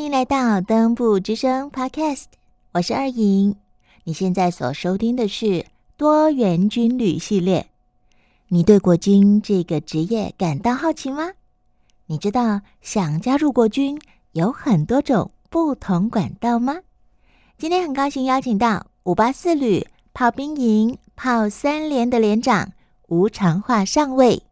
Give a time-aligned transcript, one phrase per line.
[0.00, 2.24] 欢迎来到登部之声 Podcast，
[2.72, 3.54] 我是二莹。
[4.04, 5.66] 你现在所收听的是
[5.98, 7.66] 多元军旅系列。
[8.48, 11.32] 你对国军这个职业感到好奇吗？
[12.06, 14.00] 你知道想加入国军
[14.32, 16.78] 有很多种不同管道吗？
[17.58, 22.72] 今天很高兴邀请到五八四旅炮兵营炮三连的连长
[23.08, 24.44] 吴长化上尉。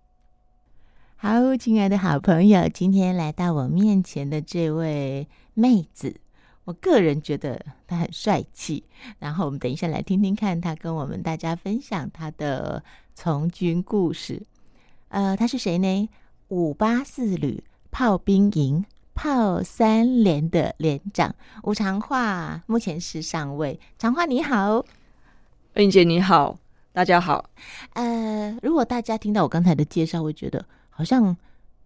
[1.21, 6.15] 好，亲爱的好朋友，今天来到我面前的这位妹子，
[6.63, 8.85] 我个人觉得她很帅气。
[9.19, 12.85] 然后我们等一下来听听看，她跟我们大家分享她的
[13.17, 14.41] 从军故事。
[15.09, 16.09] 呃，她是谁呢？
[16.51, 23.81] 五八四旅炮兵营炮三连的连长吴长化，目前是上尉。
[23.99, 24.85] 长化你好，
[25.75, 26.57] 恩姐你好，
[26.93, 27.51] 大家好。
[27.95, 30.65] 呃，如果大家听到我刚才的介绍，会觉得。
[30.99, 31.37] 好像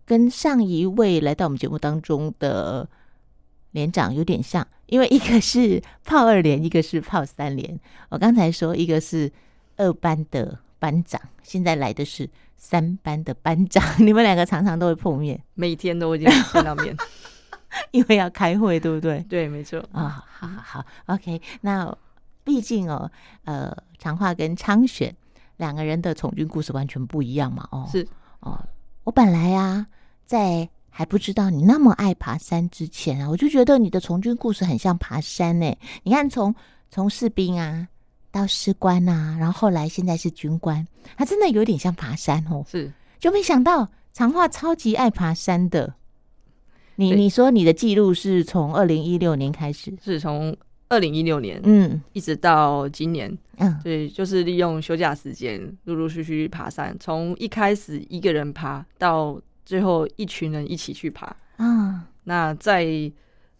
[0.06, 2.88] 跟上一位来到我们节目当中的
[3.72, 7.78] 连长有点像，因为一个是炮二连，一个是炮三连。
[8.08, 9.30] 我刚才说一个是
[9.76, 13.84] 二班的班长，现在来的是三班的班长。
[14.02, 16.32] 你们两个常常都会碰面，每天都会见
[16.64, 16.96] 到面，
[17.92, 19.20] 因为要开会，对不对？
[19.28, 19.78] 对，没错。
[19.92, 21.38] 啊，好好好，OK。
[21.60, 21.94] 那
[22.44, 23.10] 毕竟哦，
[23.44, 25.14] 呃，长话跟昌选
[25.58, 27.68] 两个人的从军故事完全不一样嘛。
[27.72, 28.08] 哦，是
[28.40, 28.58] 哦。
[29.04, 29.86] 我本来啊，
[30.24, 35.74] 在还不知道你那么爱爬山之前啊，我就觉得你的从军故事很像爬山呢。
[36.02, 36.54] 你看，从
[36.90, 37.88] 从士兵啊
[38.30, 40.86] 到士官啊，然后后来现在是军官，
[41.16, 42.64] 他真的有点像爬山哦。
[42.68, 45.92] 是，就没想到长话超级爱爬山的。
[46.94, 50.56] 你你说你的记录是从二零一六年开始，是从。
[50.92, 63.10] 二零一六年，嗯，一直到今年，嗯，对，就是利用休假时间，陆陆续续爬山，从一开始一个人爬，到最后一群人一起去爬，嗯，那在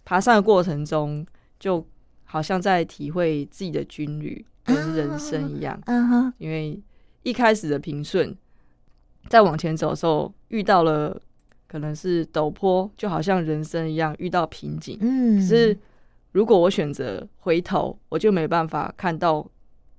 [0.05, 1.27] 爬山的过程中，
[1.59, 1.83] 就
[2.25, 6.79] 好像在体会自己的军旅跟人生一样，嗯哼，因为
[7.23, 8.37] 一开始的平顺，
[9.29, 11.19] 在往前走的时候遇到了
[11.67, 15.79] 可能是陡坡，就好像人生一样遇到瓶颈，嗯，可是。
[16.33, 19.47] 如果我选择回头，我就没办法看到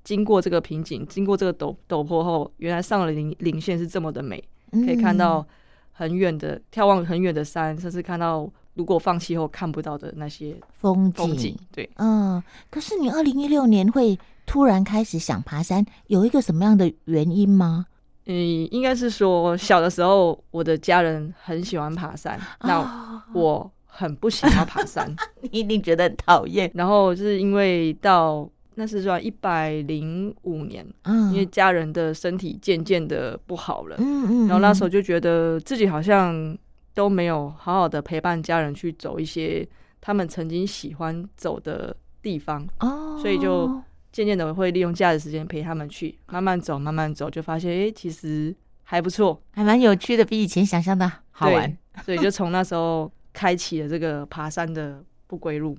[0.03, 5.45] 经过这个瓶颈、经过这个陡陡坡后，原来上了零零线是这么的美，可以看到
[5.91, 11.27] 很远的眺望很远的山，甚至看到如果放弃后看不到的那些风景。
[11.27, 12.41] 风景对，嗯。
[12.71, 17.85] 可是你二零一六年会突然开始想爬山，有一个什么样的原因吗？
[18.25, 18.33] 嗯，
[18.71, 23.71] 应该是说小的时候我的家人很喜欢爬山，那我。
[23.95, 26.69] 很不喜欢爬山， 你一定觉得很讨厌。
[26.73, 36.57] 然后就是因为到那是算一百零五年，嗯，因为家人的身体渐渐的不好了，嗯嗯，然后那时候就觉得自己好像
[36.95, 39.67] 都没有好好的陪伴家人去走一些
[40.01, 43.79] 他们曾经喜欢走的地方，哦，所以就
[44.11, 51.77] 渐渐的会利用假日时间陪他们去慢慢走，慢慢走，就发现哎，其实还不错，还蛮有趣的，比以前想象的好玩。
[52.03, 53.11] 所以就从那时候。
[53.33, 55.75] 开启了这个爬山的不归路，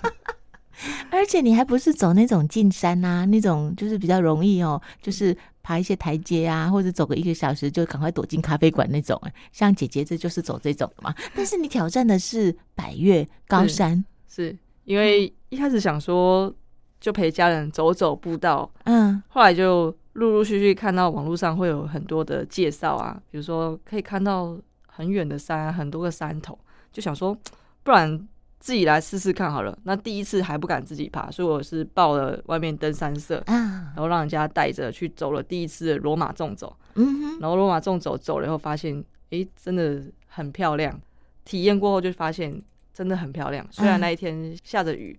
[1.10, 9.20] 而且你还不是走那种进山啊，那种就是比较容易哦，就是爬一些台阶啊，或者走个一个小时就赶快躲进咖啡馆那种。
[9.52, 11.14] 像姐姐这就是走这种的嘛。
[11.34, 16.54] 但是你挑战的是百越高山，是因为一开始想说
[17.00, 24.58] 就陪家人走走步道，嗯，后来就陆陆续续看到网络上会有很多的介绍啊，比如说可以看到。
[25.00, 26.58] 很远的山，很多个山头，
[26.92, 27.34] 就想说，
[27.82, 28.28] 不然
[28.58, 29.76] 自己来试试看好了。
[29.84, 36.76] 那第一次还不敢自己爬，所以我是报了外面登山社，然后让人家带着去走了第一次的罗马纵走。
[36.96, 41.00] 嗯哼，然后罗马纵走走了以后，发现哎，真的很漂亮。
[41.46, 42.54] 体验过后就发现
[42.92, 43.66] 真的很漂亮。
[43.70, 45.18] 虽然那一天下着雨，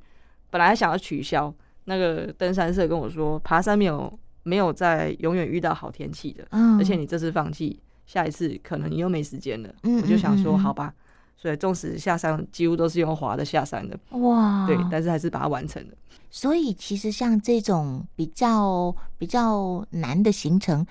[0.51, 1.51] 本来想要取消，
[1.85, 6.45] 那个登山社跟我说，爬山没有没有在永远遇到好天气的，
[6.77, 7.81] 而且你这次放弃。
[8.11, 10.93] 下一次可能你又没时间了，我就想说好吧，
[11.37, 15.93] 所以纵使下山几乎都是用滑的下山的，哇，对，但是还是把它完成了。
[16.29, 20.85] 所以其实像这种比较比较难的行程，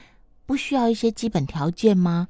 [0.46, 2.26] 不需要一些基本条件吗？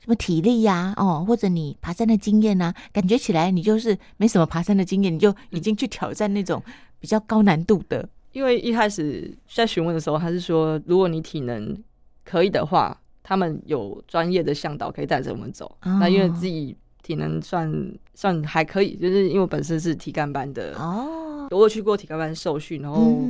[0.00, 2.74] 什么体力呀，哦，或者你爬山的经验呢？
[2.92, 6.60] 感觉起来你就是没什么爬山的经验，你就已经去挑战那种
[6.98, 8.08] 比较高难度的。
[8.32, 11.80] 因为一开始在询问的时候，他是说如果你体能
[12.24, 12.98] 可以的话。
[13.32, 17.72] 他们有专业的向导可以带着我们走，那因为自己体能算
[18.14, 23.22] 算还可以，就是因为本身是体干班的哦，我去过体干班受训，然后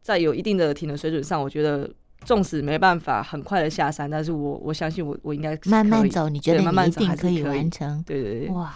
[0.00, 7.42] 在有一定的体能水准上，我觉得纵使没办法很快的下山，但是我我相信我我应该慢慢走，你觉得慢慢一定可以。
[7.42, 8.00] 完成？
[8.04, 8.72] 对对对，哇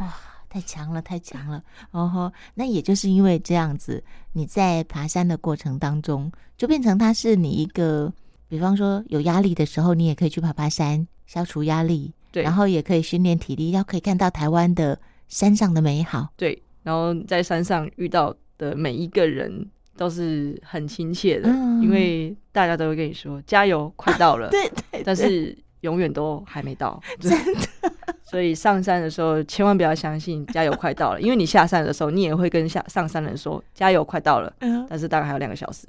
[0.00, 0.14] 哇，
[0.50, 1.62] 太强了，太强了！
[1.92, 4.04] 哦吼，那也就是因为这样子，
[4.34, 8.12] 你在爬山的过程当中，就变成它是你一个，
[8.50, 12.12] 比方说有压力的时候，你也可以去爬爬山，消除压力。
[12.32, 14.98] 对，然后也可以训练体力，要可以看到台湾的
[15.28, 16.28] 山上的美好。
[16.36, 19.66] 对，然后在山上遇到的每一个人
[19.96, 21.48] 都是很亲切的，
[21.80, 24.48] 因为大家都会跟你说加油，快到了。
[24.52, 27.92] 对对，但是永远都还没到， 真的。
[28.22, 34.52] 所以上山的时候千万不要相信加油快到了，因为你下山的时候你也会跟下上山人说加油快到了，
[34.88, 35.84] 但是大概还有两个小时。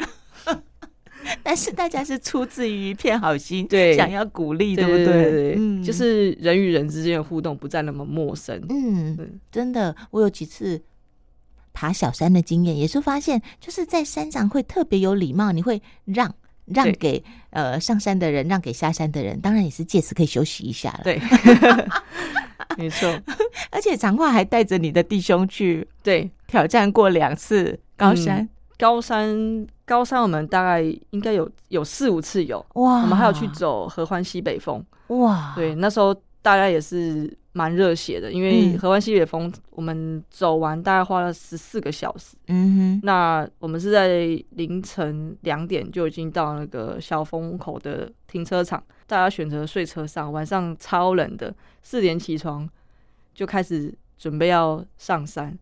[1.43, 5.55] 但是大家是出自于一片好心，对，想要鼓励，对不对？
[5.57, 8.59] 嗯，就是人与人之间的互动不再那么陌生。
[8.69, 10.81] 嗯，真的，我有几次
[11.73, 16.33] 爬小山的经验，也是发现就是在山上会特别有礼貌，你会让
[16.65, 21.01] 让给呃上山的人，让给下山的人，当然也是借此可以休息一下了。
[21.03, 21.19] 对，
[22.77, 23.19] 没错。
[23.69, 28.47] 而且长话还带着你的弟兄去对挑战过两次高山。
[28.77, 32.65] 高山，高山，我们大概应该有有四五次有。
[32.75, 51.53] 哇，我们还有去走合欢西北风哇，对，那时候大家也是蛮热血的，因为合欢西北风我们走完大概花了十四个小时，嗯哼，那我们是在凌晨两点就已经到那个小风口的停车场，大家选择睡车上，晚上超冷的，
[51.83, 52.65] 四点起床
[53.33, 55.53] 就开始准备要上山。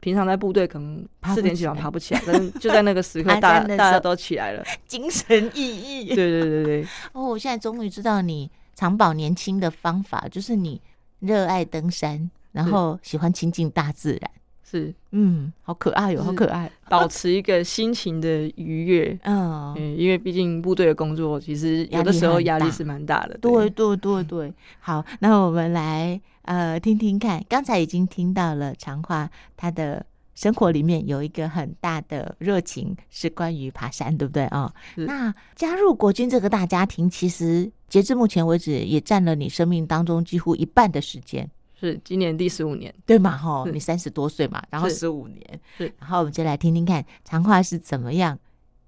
[0.00, 6.06] 平常在部队可能四点起床爬不起来， 但是就在那个时刻，大大家都起来了，精神奕奕。
[6.14, 6.86] 对对对对。
[7.12, 10.80] 哦，我现在终于知道你长保年轻的方法，就是你
[11.20, 14.30] 热爱登山，然后喜欢亲近大自然。
[14.68, 19.16] 是，嗯，好可爱哟，好可爱，保持一个心情的愉悦。
[19.22, 23.38] 嗯，因为毕竟部队的工作其实有的时候压力是蛮大的。
[23.38, 24.52] 对对对对。
[24.80, 30.04] 好，那我们来呃听听看，刚才已经听到了长话，他的
[30.34, 34.74] 生活里面有一个很大的热情是关于爬山，对不对啊？
[34.96, 41.48] 那加入国军这个大家庭，其实截至目前为止，也占了你生命当中几乎一半的时间。
[41.78, 43.36] 是今年第十五年，对嘛？
[43.36, 48.38] 哈，你三十多岁嘛，然后十五年，是，然后我们就来听听看长话是怎么样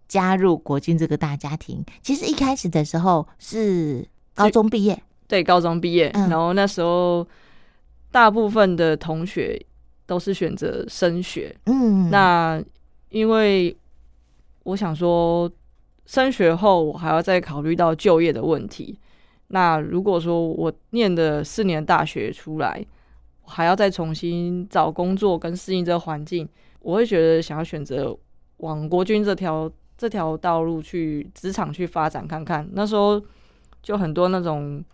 [0.09, 1.85] 加入国军这个大家庭。
[2.01, 7.27] 其实一开始的时候是高中毕业，对，高中毕业，然后那时候
[8.11, 9.63] 大部分的同学
[10.07, 12.63] 都是选择升学，嗯，那
[13.11, 13.77] 因为
[14.63, 15.51] 我想说
[16.07, 18.99] 升学后我还要再考虑到就业的问题。
[19.51, 22.85] 那如果说我念的四年大学出来，
[23.43, 26.47] 还要再重新找工作跟适应这个环境，
[26.81, 28.15] 我会觉得想要选择
[28.59, 32.69] 往国军这条这条道路去职场去发展看看。
[32.75, 33.19] 那时候
[33.83, 34.85] 就很多那种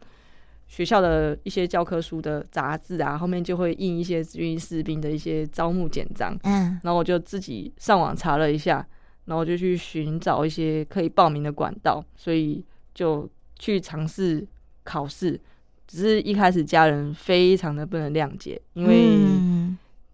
[0.68, 6.32] 学校的一些教科书的杂志啊，后面就会印一些军士兵的一些招募简章。
[6.44, 8.86] 嗯，然后我就自己上网查了一下，
[9.24, 12.64] 然后就去寻找一些可以报名的管道，所以
[12.94, 13.28] 就。
[13.58, 14.46] 去尝试
[14.82, 15.40] 考试，
[15.86, 19.18] 只是一开始家人非常的不能谅解，因为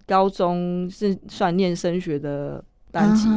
[0.07, 3.29] 高中是算念升学的班级，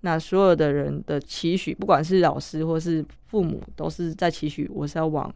[0.00, 5.32] 那所有的人的期许，不管是老师或是父母，都是在期许我是要往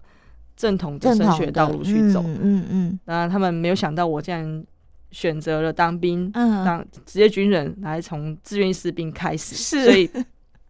[0.56, 2.22] 正统的升学道路去走。
[2.24, 4.64] 嗯嗯，那他们没有想到我竟然
[5.10, 10.10] 选择了当兵，当职业军人，来从志愿士兵开始，所以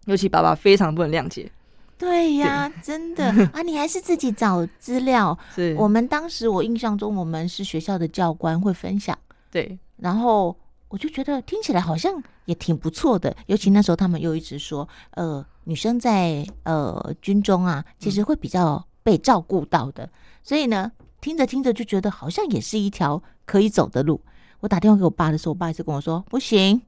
[0.07, 1.51] 尤其爸爸非常不能谅解。
[1.99, 3.63] 对呀，真的 啊！
[3.63, 5.37] 你还是自己找资料。
[5.55, 9.17] 是我们当时我印象中，我们是学校的教官会分享。
[9.51, 10.55] 对，然后
[10.89, 13.35] 我就觉得听起来好像也挺不错的。
[13.47, 20.09] 尤其那时候他们又一直说，呃，女生在呃军中啊，其实会比较被照顾到的。
[20.43, 24.21] 所以呢，听着听着就觉得好像也是一条可以走的路。
[24.61, 26.83] 我打电话给我爸的时候，我爸一直跟我说：“不行，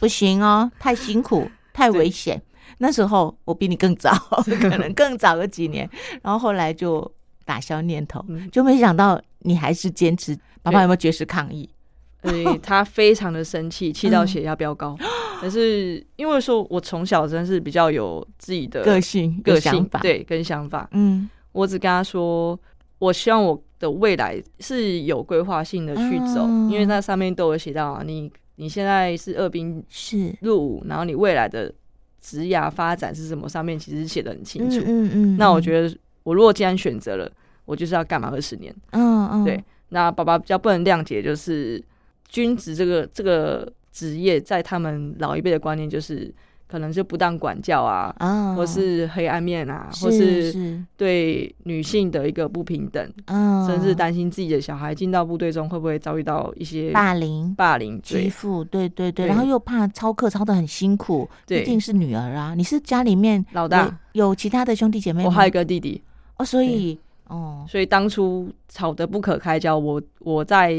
[0.00, 2.42] 不行哦，太辛苦，太 危险。”
[2.78, 4.10] 那时候我比你更早，
[4.60, 5.88] 可能更早个几年，
[6.22, 7.10] 然后后来就
[7.44, 10.38] 打消念头，就没想到你还是坚持。
[10.62, 11.68] 爸爸有没有绝食抗议？
[12.22, 14.94] 对他非常的生气，气到血压飙高。
[15.40, 20.86] 可是因为说我从小真是比较有自己的个性、个性对跟想法。
[20.92, 22.58] 嗯，我只跟他说，
[22.98, 31.72] 我希望我的未来是有规划性的去走，因为那上面都有写到啊，你你现在是二兵是入伍，然后你未来的。
[32.20, 33.48] 职涯发展是什么？
[33.48, 34.78] 上面其实写的很清楚。
[34.86, 35.36] 嗯嗯。
[35.36, 37.30] 那我觉得，我如果既然选择了，
[37.64, 38.74] 我就是要干嘛二十年。
[38.90, 39.44] 嗯嗯。
[39.44, 39.62] 对。
[39.88, 41.82] 那爸爸比较不能谅解，就是
[42.28, 46.32] 军职这个这个职业，在他们老一辈的观念，就是
[46.70, 62.54] 可能是不当管教啊，啊，或是黑暗面啊，或是对女性的一个不平等，嗯，甚至担心自己的小孩进到部队中会不会遭遇到一些霸凌、霸凌、欺负，对对对，然后又怕操课操的很辛苦，毕竟是女儿啊。
[62.54, 65.24] 你是家里面老大，有其他的兄弟姐妹？
[65.24, 66.00] 我还有一个弟弟。
[66.36, 66.96] 哦，所以
[67.26, 70.70] 哦，所以当初吵得不可开交，我我在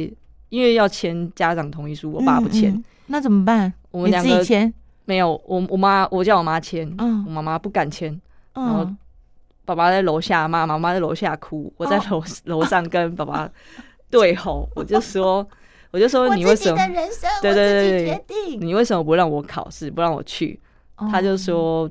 [0.48, 3.74] 因为要签家长同意书，我爸不签，那怎么办？
[3.92, 4.74] 我们两个签。
[5.06, 8.20] 没有，我我妈我叫我妈签，我妈妈不敢签，
[8.54, 8.88] 然后
[9.66, 13.50] 爸爸在楼下骂，妈妈在楼下哭，我在楼楼上跟爸爸
[14.10, 15.48] 对吼，我就说，
[15.92, 16.78] 我就说你为什么？
[17.42, 20.60] 对对对对，你为什么不让我考试，不让我去？
[21.12, 21.90] 他就说，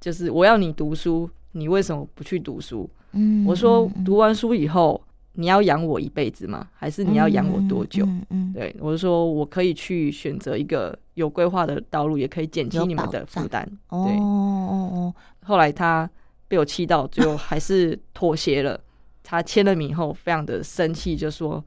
[0.00, 2.88] 就是我要你读书，你为什么不去读书？
[3.12, 5.00] 嗯，我说读完书以后。
[5.40, 6.68] 你要养我一辈子吗？
[6.74, 8.06] 还是你要养我多久？
[8.28, 13.64] 嗯，对我是说，我可以去选择一个有规划的道路，也可以减轻你们的负担。
[13.88, 15.14] 对，哦哦哦。
[15.42, 16.08] 后来他
[16.46, 18.78] 被我气到，最后还是妥协了。
[19.24, 21.64] 他签了名后，非常的生气，就说：“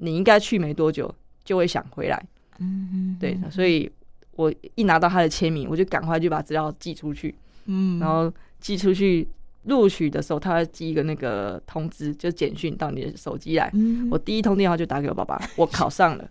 [0.00, 2.26] 你应该去没多久就会想回来。”
[3.20, 3.38] 对。
[3.50, 3.90] 所以
[4.32, 7.34] 我一拿到他的签名，我就赶快就把资料寄出去。
[7.66, 9.28] 嗯，然后寄出去。
[9.64, 13.72] 录取的时候，他会寄一个那个通知，就简讯到你的手机来。
[14.10, 16.28] 我第一通电话就打给我爸爸， 我考上了，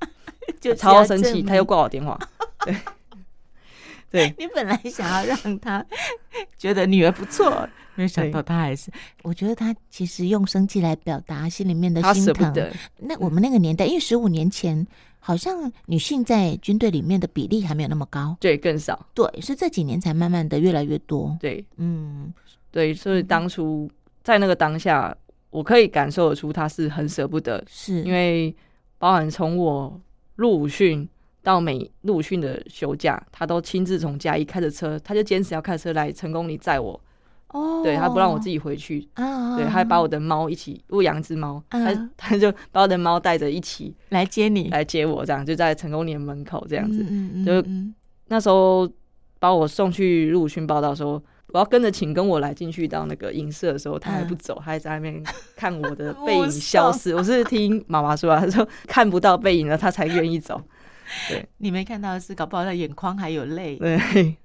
[0.59, 2.19] 就超生气，他又挂我电话。
[2.65, 2.75] 对，
[4.11, 5.83] 对你本来想要让他
[6.57, 8.91] 觉得女儿不错，没想到他还是，
[9.23, 12.53] 我觉得他其实用生气来表达心里面的心疼。
[12.99, 14.85] 那我们那个年代，因为十五年前
[15.19, 19.07] 好像女性在军队里面的比例还没有那么高，对，更少。
[19.15, 21.35] 对，是这几年才慢慢的越来越多。
[21.39, 22.31] 对，嗯。
[22.73, 23.87] 对，所以当初
[24.23, 25.15] 在那个当下，
[25.51, 28.53] 我可以感受得出他是很舍不得，是因为
[28.97, 30.01] 包含从我
[30.37, 31.07] 入伍训
[31.43, 36.99] 到每入伍训的休假，他都亲自从嘉义开着车，他就坚持要开车来成功里载我。
[37.49, 47.05] 哦，对他不让我自己回去，啊，对，还把我的猫一起喂养只猫，他 他就把我的猫带着一起来接你，来接我，这样就在成功年门口这样子，
[47.45, 47.63] 就
[48.29, 48.89] 那时候
[49.37, 51.21] 把我送去入伍训报道说。
[51.53, 55.23] 我要跟着请跟我来进去到那个影社的时候，他还不走，他还在那边
[55.55, 57.13] 看我的背影消失。
[57.15, 60.59] 我是听妈妈说，他说看不到背影了，他才愿意走。
[61.29, 63.77] 对，你没看到的是，搞不好他眼眶还有泪。
[63.77, 64.35] 对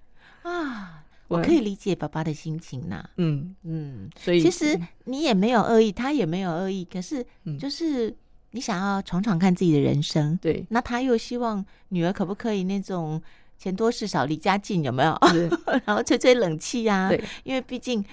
[0.42, 3.02] 啊，我可以理解爸爸的心情呐。
[3.16, 7.24] 嗯嗯，所以其实你也没有恶意，他也没有恶意，可是
[7.58, 8.14] 就是
[8.50, 10.38] 你想要闯闯看自己的人生。
[10.42, 13.22] 对，那他又希望女儿可不可以那种。
[13.58, 15.18] 钱多事少离家近，有没有？
[15.84, 17.08] 然后吹吹冷气呀。
[17.08, 18.04] 对，因为毕竟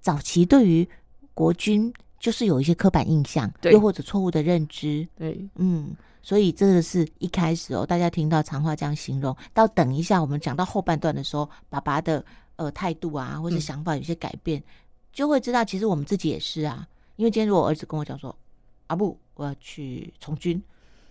[0.00, 0.86] 早期对于
[1.32, 5.06] 国军就是有一些刻板印象，又或者错误的认知。
[5.16, 12.24] 对，嗯，所以这个是一开始哦，大家听到长话这样形容，到等一下我们讲到后半段的时候，爸爸的
[12.56, 14.62] 呃态度啊，或者想法有些改变，
[15.12, 16.86] 就会知道其实我们自己也是啊。
[17.16, 18.34] 因为今天如果儿子跟我讲说
[18.88, 20.60] ：“阿布，我要去从军”，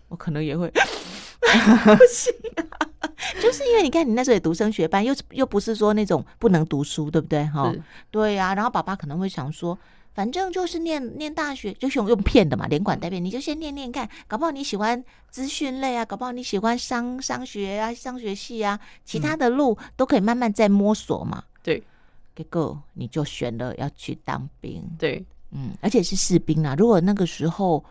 [0.10, 0.70] 我可能也会
[1.40, 2.34] 不行。
[2.56, 2.78] 啊
[3.42, 7.46] 就是因为你看，你那时候也读升学班，又又不是说那种不能读书，对不对？
[7.46, 7.72] 哈，
[8.12, 8.54] 对呀。
[8.54, 9.78] 然后爸爸可能会想说，
[10.14, 21.44] 反正就是念念大学，就是用骗的嘛，连管带骗，你就先念念看，搞不好你喜欢资讯类啊，搞不好你喜欢商商学啊，商学系啊，其他的路都可以慢慢再摸索嘛。
[21.64, 21.82] 对，
[22.36, 24.84] 结果你就选了要去当兵。
[24.98, 26.76] 对，嗯，而且是士兵啊。
[26.78, 27.84] 如果那个时候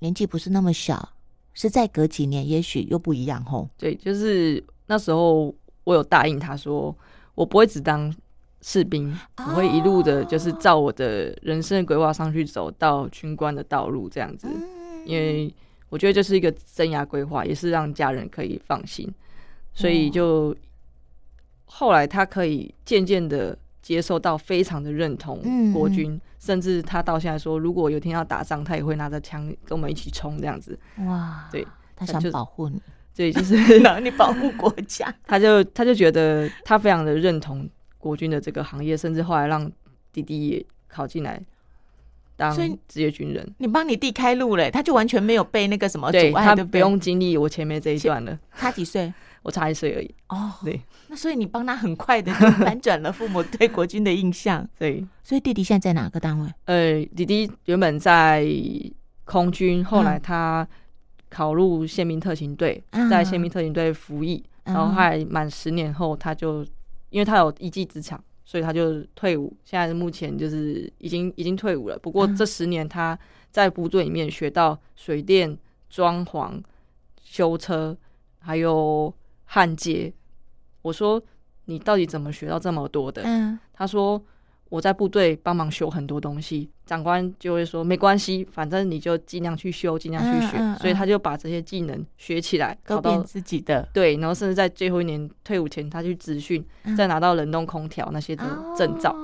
[0.00, 1.08] 年纪不是那么小，
[1.54, 3.68] 是再隔几年，也许又不一样吼。
[3.76, 4.62] 对，就是。
[4.86, 5.54] 那时候
[5.84, 6.92] 我有答应他说，
[7.36, 8.12] 我不会只当
[8.60, 14.48] 士兵，我会一路的，就是照我的人生规划上去走到军官的道路这样子。
[15.06, 15.54] 因为
[15.90, 19.08] 我觉得这是一个生涯规划，也是让家人可以放心。
[19.72, 20.52] 所以就
[21.66, 30.78] 后来他可以渐渐的接受到，非常的认同国军，甚至他到现在说，如果有天要打仗，他也会拿着枪跟我们一起冲这样子。
[31.06, 32.80] 哇，对他想保护你。
[33.14, 35.12] 对，就是 让你保护国家。
[35.26, 37.68] 他就他就觉得他非常的认同
[37.98, 39.70] 国军的这个行业，甚至后来让
[40.12, 41.38] 弟弟也考进来
[42.36, 42.56] 当
[42.88, 43.54] 职业军人。
[43.58, 48.38] 你帮你弟开路嘞，他就完全没有被那个什么阻碍，他不用经历我前面这一段了。
[48.56, 49.12] 差几岁？
[49.42, 50.14] 我差一岁而已。
[50.28, 50.80] 哦，对。
[51.08, 54.66] 那所以你帮他很快的就反转了父母对国军的印象。
[54.78, 55.06] 对。
[55.22, 56.48] 所以弟弟现在在哪个单位？
[56.64, 58.46] 呃，弟弟原本在
[59.24, 60.66] 空军，后来他。
[61.32, 66.66] 考入宪兵特勤队，在宪兵特勤队服役，然后还满十年后，他就
[67.10, 69.56] 因为他有一技之长，所以他就退伍。
[69.64, 71.96] 现在目前就是已经已经退伍了。
[71.96, 73.16] 不过这十年他
[73.52, 75.56] 在部队里面学到水电、
[75.88, 76.60] 装潢、
[77.22, 77.96] 修车，
[78.40, 79.14] 还有
[79.52, 80.12] 焊接。
[80.82, 81.20] 我说
[81.64, 83.22] 你到底怎么学到这么多的？
[83.24, 84.22] 嗯，他说
[84.68, 93.88] 我在部队帮忙修很多东西，长官就会说没关系，反正你就尽量去修，尽量去学，所以他就把这些技能学起来，考到自己的。
[93.92, 96.64] 对，然后甚至在最后一年退伍前，他去咨训，
[96.96, 98.44] 再拿到冷冻空调那些的
[98.76, 99.14] 证照，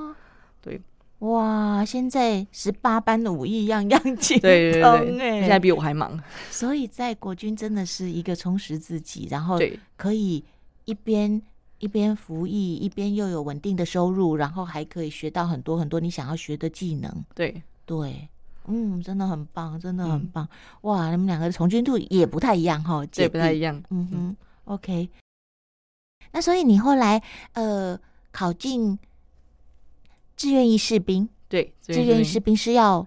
[0.61, 0.79] 对。
[1.19, 1.83] 哇！
[1.83, 6.21] 现在十八般武艺样 样精通，哎，现在比我还忙。
[6.51, 9.59] 所以在国军真的是一个充实自己，然后
[9.95, 10.43] 可以
[10.85, 11.41] 一边
[11.79, 17.25] 一边服役，一边又有稳定的收入，然后还可以学到很多很多你想要学的技能。
[17.33, 18.29] 对对，
[18.67, 20.47] 嗯，真的很棒，真的很棒。
[20.81, 23.81] 哇，你们两个从军度也不太一样哈，对，不太一样。
[23.89, 25.09] 嗯哼，OK。
[26.31, 27.99] 那所以你后来呃
[28.31, 28.99] 考进。
[30.37, 32.55] 志愿役士兵，对，志愿役士兵。
[32.55, 33.05] 是要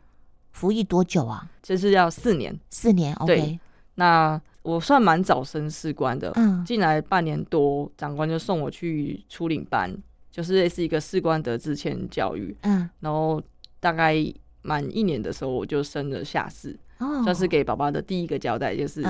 [0.50, 1.49] 服役多久啊？
[1.62, 3.14] 这是要四年，四年。
[3.14, 3.58] OK，
[3.94, 9.96] 那我算蛮早升士官的，嗯，进来半年多，长官就送我去初领班，
[10.30, 13.40] 就是类似一个士官的自前教育，嗯，然后
[13.78, 14.16] 大概
[14.62, 19.04] 满一年的时候，我就升了下士，哦，算是给爸爸的第一个交代，就是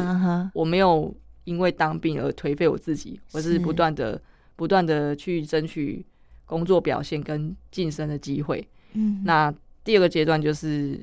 [0.52, 1.12] 我没有
[1.44, 4.20] 因为当兵而颓废我自己，我是不断的、
[4.56, 6.04] 不断的去争取。
[6.50, 9.54] 工作表现跟晋升的机会，嗯，那
[9.84, 10.98] 第二个阶段就是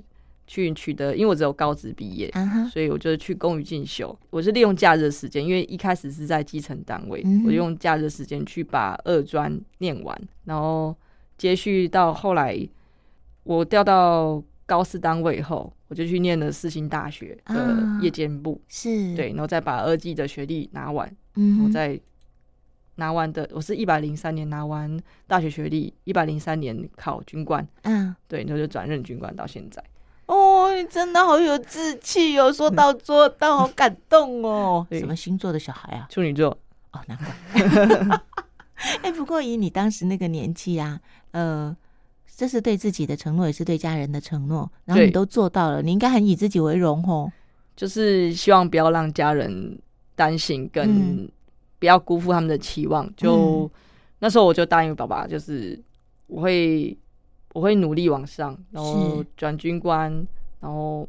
[0.45, 2.29] 去取得，因为我只有高职毕业，
[2.69, 4.13] 所以我就去公寓进修。
[4.29, 10.93] 我是利用假日时间，因为一开始是在基层单位，我用假日时间去把二专念完，然后
[11.37, 12.59] 接续到后来
[13.43, 19.15] 我调到高四单位以后，我就去念了四星大学的夜间部，是。
[19.15, 21.97] 对，然后再把二技的学历拿完，嗯，我再。
[22.97, 29.83] 拿完的，我是一百零三年拿完大学学历，一百零三年考军官，嗯，对，然后就转任军官到现在。
[30.25, 34.85] 哦，你真的好有志气哦，说到做到，好感动哦。
[34.91, 36.07] 什么星座的小孩啊？
[36.09, 36.49] 处女座。
[36.91, 38.21] 哦，难怪。
[39.03, 40.99] 哎，不过以你当时那个年纪啊，
[41.31, 41.75] 呃，
[42.35, 47.31] 这是对自己的承诺，也是对家人的承诺，然后你都做到了，你应该很以自己为荣哦。
[47.75, 49.79] 就是希望不要让家人
[50.15, 51.29] 担心跟。
[51.79, 53.07] 不要辜负他们的期望。
[53.15, 53.69] 就
[54.19, 55.79] 那时候，我就答应爸爸，就是
[56.27, 56.97] 我会
[57.53, 60.11] 我会努力往上，然后转军官，
[60.59, 61.07] 然后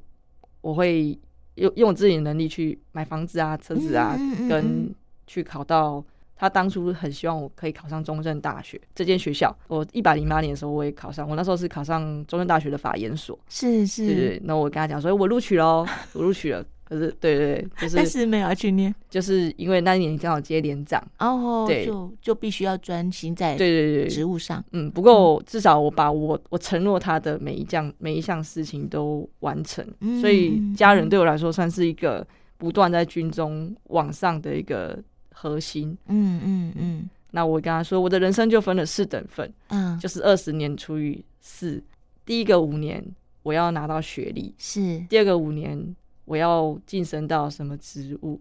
[0.60, 1.18] 我会
[1.54, 4.16] 用用我自己的能力去买房子啊、车子啊，
[4.48, 4.94] 跟
[5.26, 6.04] 去考到
[6.36, 9.54] 他当初很希望我可以考上中正大学这间学校。
[9.66, 11.28] 我一百零八年的时候，我也考上。
[11.28, 14.06] 我那时候是考上中正大学的法研所，是是。
[14.06, 16.64] 对，那我跟他讲说，我录取喽，我录取了。
[16.88, 29.86] 可是，对对，就是，但是没有去念，就是因为那一年刚好接连长，哦，对，就就必须要专心在对对对职务上，嗯，不过至少我把我我承诺他的每一项每一项事情都完成，
[30.22, 34.98] 所以家人对我来说算是一个不断在军中往上的一个
[35.34, 37.10] 核心，嗯嗯嗯。
[37.32, 41.84] 那我跟他说，我的人生就分了四等份，嗯，就是二十年除以四，
[42.24, 43.04] 第一个五年
[43.42, 44.98] 我要拿到学历，是。
[45.10, 45.94] 第二个五年。
[46.28, 48.38] 我要晋升到什么职务？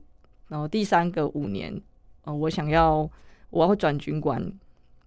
[0.50, 1.74] 然后第三个五年，
[2.26, 3.10] 呃，我想要
[3.50, 4.42] 我要转军官，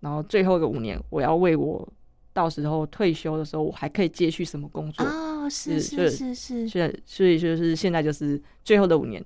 [0.00, 1.86] 然后最后一个五年，我要为我
[2.32, 5.04] 到时候退休的时候，我还可以接续什么工作？
[5.06, 9.22] 哦，是是是是，所以所以就是现在就是最后的五年，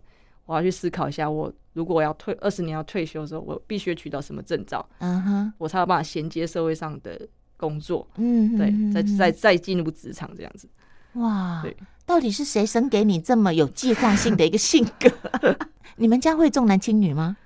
[0.47, 4.85] 我要去思考一下，我如果我要退二十年要退休的时候，我必须取得什么证照？
[4.99, 7.21] 嗯哼，我才有办法衔接社会上的
[7.57, 8.07] 工作。
[8.17, 10.69] 嗯，对，再再再进入职场这样子。
[11.15, 11.77] 哇，对。
[12.07, 15.11] 到底是谁生给你这么有计划性的一个性格？
[15.97, 17.37] 你们家会重男轻女吗？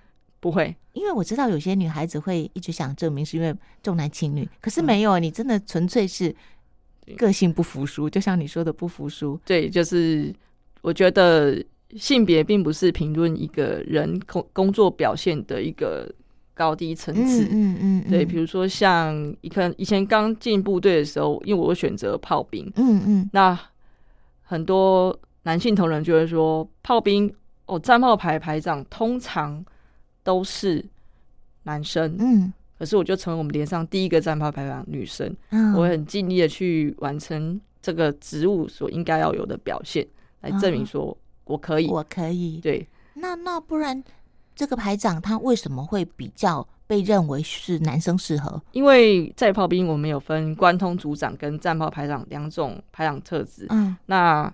[0.40, 6.34] 不会，因为我知道有些女孩子会一直想证明是因为重男轻女，可是没有，你真的纯粹是
[7.16, 9.38] 个性不服输，就像你说的不服输。
[9.44, 10.34] 对，就是
[10.80, 11.64] 我觉得
[11.96, 16.12] 性别并不是评论一个人工工作表现的一个
[16.58, 17.46] 高低层次。
[17.50, 22.68] 嗯嗯，对，比如说像一个以前刚进部队的时候，因为我选择炮兵。
[22.74, 23.58] 嗯嗯，那。
[24.50, 27.30] 很多男性同仁就会说，炮兵
[27.66, 29.62] 哦，战炮排排长通常
[30.22, 30.82] 都是
[31.64, 32.16] 男生。
[32.18, 35.36] 嗯，可是我就成为我们连上第一个战炮排长女生。
[35.50, 40.08] 嗯，我很尽力的去完成这个职务所应该要有的表现，
[40.40, 42.58] 来证明说我可以，我可以。
[42.62, 44.02] 对，那那不然
[44.58, 46.66] 这个排长他为什么会比较？
[46.88, 53.66] 被认为是男生适合，因为在炮兵我们有分关通组长跟战炮排长两种排长特质。
[53.68, 54.44] 嗯，那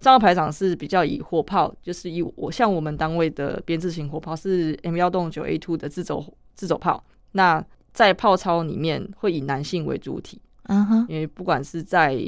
[0.00, 7.04] 战炮排长是比较以火炮，就是以我像我们单位的编制型火炮是 M 幺洞九 A two 的自走自走炮。
[7.32, 7.62] 那
[7.92, 10.40] 在炮操里面会以男性为主体。
[10.68, 12.18] 嗯哼，因为不管是在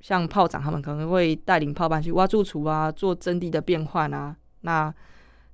[0.00, 4.34] 像炮长，他们可能会带领炮班去挖住处啊，做阵地的变换啊。
[4.62, 4.90] 那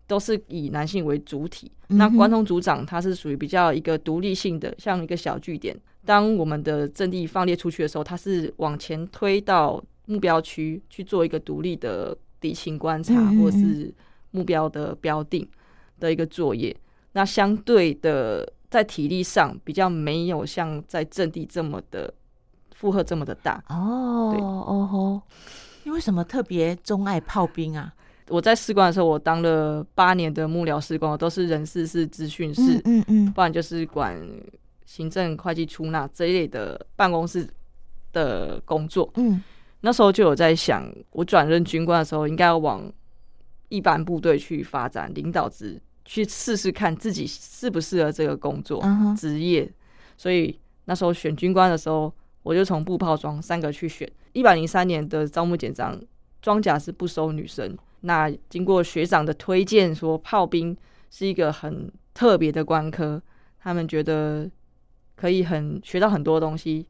[0.06, 1.70] 都是以男性为主体。
[1.88, 5.78] 那关通组长他是属于比较一个独立性的，像一个小据点。
[6.04, 13.92] 当我们的阵地放列出去的时候，他是往前推到目标区去做一个独立的敌情观察，或者是
[14.32, 15.46] 目标的标定
[16.00, 16.74] 的一个作业。
[17.12, 22.12] 那相对的，在体力上比较没有像在阵地这么的
[22.74, 23.62] 负荷这么的大。
[23.68, 25.22] 哦，哦吼，
[25.84, 27.92] 你为什么特别钟爱炮兵啊？
[28.28, 34.16] 我在士官的时候，我当了八年的幕僚士官，都是人事室、资讯室，嗯嗯，不然就是管
[34.86, 37.46] 行政、会计、出纳这一类的办公室
[38.12, 39.10] 的工作。
[39.16, 39.42] 嗯，
[39.80, 42.90] 那时候就有在想，我转任军官的时候，应该要往
[43.68, 48.82] 一般部队去发展，领导职去试试看自己适不适合这个工作
[49.16, 49.70] 职业。
[50.16, 54.08] 所以那时候选军官的时候，我就从步炮装三个去选。
[54.32, 56.00] 一百零三年的招募简章，
[56.40, 57.76] 装甲是不收女生。
[58.02, 60.76] 那经过学长的推荐，说炮兵
[61.10, 63.20] 是一个很特别的官科，
[63.58, 64.48] 他们觉得
[65.16, 66.86] 可以很学到很多东西。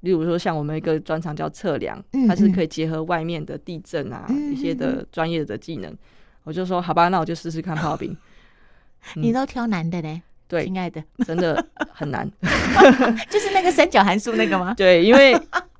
[0.00, 5.96] 例如说，像我们一个专长叫测量，它是可以结合外面的地震啊一些的专业的技能。
[6.42, 8.16] 我就说好吧，那我就试试看炮兵。
[9.14, 10.22] 你都挑男的嘞？
[10.48, 12.30] 对，亲爱的，真的很难，
[13.30, 14.74] 就是那个三角函数那个吗？
[14.76, 15.34] 对，因为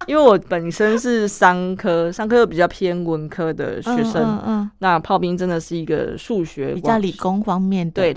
[0.06, 8.16] 因为我本身是商科，商科又比较偏文科的学生，嗯嗯，那炮兵真的是一个数学比较理工方面的，对，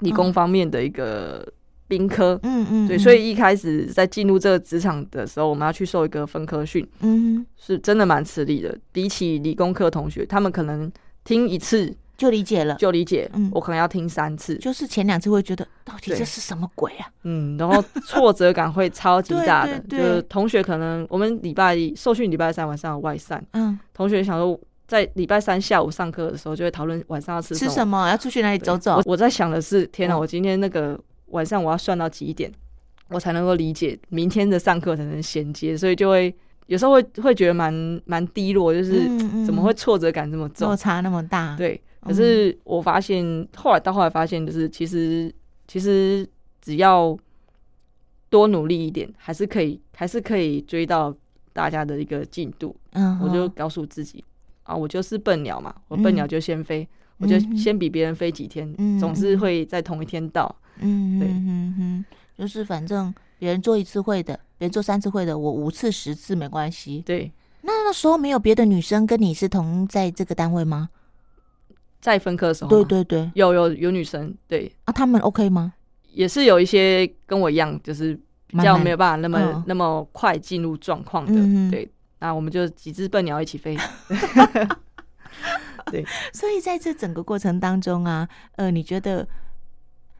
[0.00, 1.46] 理工方面的一个
[1.86, 10.90] 兵科，嗯嗯，对，所以一开始在进入这个职场的时候，我们要去受一个分科训，嗯，是真的蛮吃力的，比起理工科同学，他们可能
[11.24, 11.94] 听一次。
[12.18, 13.30] 就理解了，就理解。
[13.32, 17.06] 嗯，我可能要听三次，就是前两次会觉得到底这是什么鬼啊？
[17.22, 19.78] 嗯，然后挫折感会超级大的。
[19.88, 23.42] 就是同学可能我们礼拜一受训，礼拜三晚上有外散。
[23.52, 28.96] 嗯，同学想说在礼拜三下午上课的时候就会讨论晚上要吃吃什么，要出去哪里走走。
[28.96, 32.50] 我我在想的是，天哪，我今天那个晚上我要算到几点，
[33.10, 36.34] 我才能够理解明天的上课才能衔接，所以就会
[36.66, 37.72] 有时候会会觉得蛮
[38.06, 39.04] 蛮低落，就是
[39.46, 41.54] 怎么会挫折感这么重，落差那么大？
[41.56, 41.80] 对。
[42.08, 45.32] 可是我发现，后来到后来发现，就是其实
[45.66, 46.26] 其实
[46.62, 47.16] 只要
[48.30, 51.14] 多努力一点，还是可以，还是可以追到
[51.52, 52.74] 大家的一个进度。
[52.92, 54.24] 嗯，我就告诉自己
[54.62, 60.54] 啊，我就是笨鸟嘛，我笨鸟就先飞，我就先比别人飞几天，总是会在同一天到。
[60.80, 62.04] 嗯，对，嗯哼，
[62.38, 67.02] 就是反正别人做一次会的，别人做三次会的，我五次十次没关系。
[67.04, 70.88] 对，那那时候没有别的女生跟你是同在这个单位吗？
[72.00, 75.72] 在分科的时候，对对对，有有有女生，对啊，他们 OK 吗？
[76.12, 81.88] 也是有一些跟我一样，就是比较没有办法那么那么快进入状况的，对。
[82.20, 83.76] 那我们就几只笨鸟一起飞，
[85.86, 86.04] 对。
[86.32, 89.24] 所以在这整个过程当中啊，呃，你觉得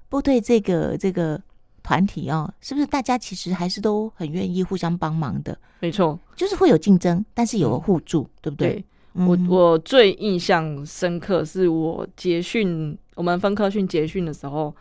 [0.09, 1.43] 部队这个这个
[1.83, 5.59] 团体哦，是不是大家其实还是都很愿意互相帮忙的？
[5.81, 8.85] 没错，就是会有竞争，但是有互助，对不对？
[9.27, 14.75] 我我最印象深刻是我结训，我们分科训结训的时候，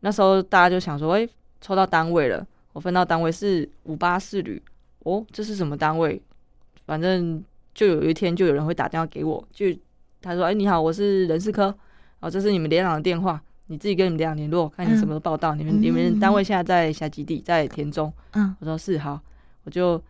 [0.00, 1.28] 那时候大家就想说，哎，
[1.60, 4.60] 抽到单位了，我分到单位是五八四旅，
[5.00, 6.20] 哦，这是什么单位？
[6.86, 9.66] 反正就有一天就有人会打电话给我，就
[10.20, 11.72] 他说，哎，你好，我是人事科，
[12.20, 19.20] 哦，这是你们连长的电话，你自己跟你们连长联络，看你什么时候报道，你们你们单位现在在下基地，在田中，嗯，我说是好，
[19.64, 20.02] 我就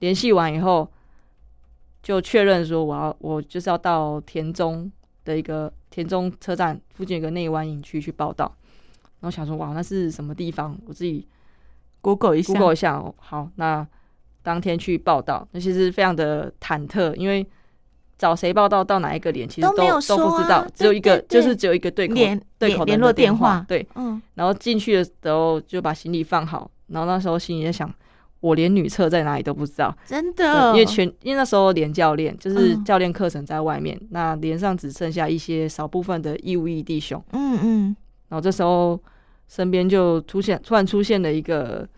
[0.00, 0.88] 联系完以后。
[2.06, 4.88] 就确认说我要我就是要到田中
[5.24, 8.44] 的一个田中车站附近有个内湾营区去报道，
[9.18, 10.78] 然后想说哇那是什么地方？
[10.86, 11.26] 我自己
[12.00, 13.12] Google 一下，Google 一下哦。
[13.18, 13.84] 好，那
[14.44, 17.44] 当天去报道，那其实非常的忐忑，因为
[18.16, 22.14] 找谁报道到哪一个点其实都都不知道，只有一个就是只有一个对口
[22.56, 24.22] 对口联络电话，对，嗯。
[24.34, 27.92] 然后进去的时候就把行李放好，然后那时候心里在想。
[28.46, 37.96] 我连女厕在哪里都不知道，真的，因为全因为那时候连教练就是教练课程在外面，那连上只剩下一些少部分的义务役弟兄，嗯嗯，
[38.28, 39.00] 然后这时候
[39.48, 41.88] 身边就出现突然出现了一个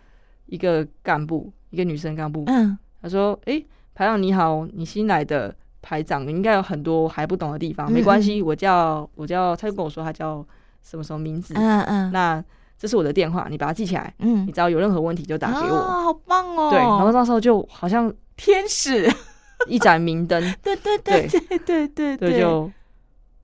[0.47, 10.43] 一个干部，一个女生干部，嗯，他说：“哎，排长你好，你新来的排长应该有很多还不懂的地方，没关系，我叫我叫他就跟我说他叫
[10.81, 12.43] 什么什么名字，嗯嗯，那。”
[12.79, 14.11] 这是我的电话，你把它记起来。
[14.19, 15.77] 嗯，你只要有任何问题就打给我。
[15.77, 16.69] 好棒哦！
[16.71, 19.05] 对，然后那时候就好像天使
[19.67, 20.41] 一盏明灯。
[20.63, 22.71] 对对对对对对对，就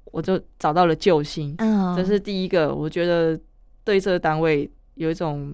[0.05, 1.53] 我就找到了救星。
[1.57, 3.37] 嗯，这是第一个，我觉得
[3.83, 5.53] 对这个单位有一种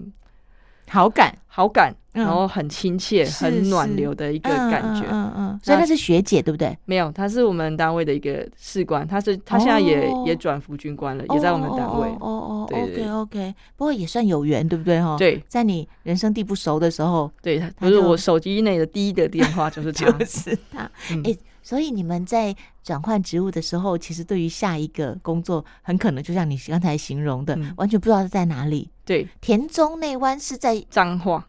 [0.88, 5.06] 好感，好感，然后很亲切、很暖流的一个感觉。
[5.10, 6.76] 嗯嗯，所以她是学姐，对不对？
[6.84, 12.08] 没有，她是我们单位的一个士官，她是她现在也也转服军官了，也在我们单位。
[12.20, 15.00] 哦哦，OK OK，不过也算有缘，对不对？
[15.00, 20.90] 哈，对，在你人生地不熟的时候，对，不是我手机内的第一个电话就是他， 就是他。
[21.24, 21.36] 哎。
[21.62, 28.90] 所以你们在转换职务的时候，其实对于下一个工作，很可能就像你刚才形容的，完全不知道是在哪里。
[29.04, 31.48] 对，田中内湾是在彰化。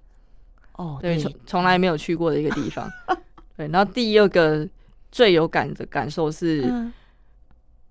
[0.73, 2.89] 哦，对，从从来没有去过的一个地方。
[3.57, 4.67] 对，然后第二个
[5.11, 6.91] 最有感的感受是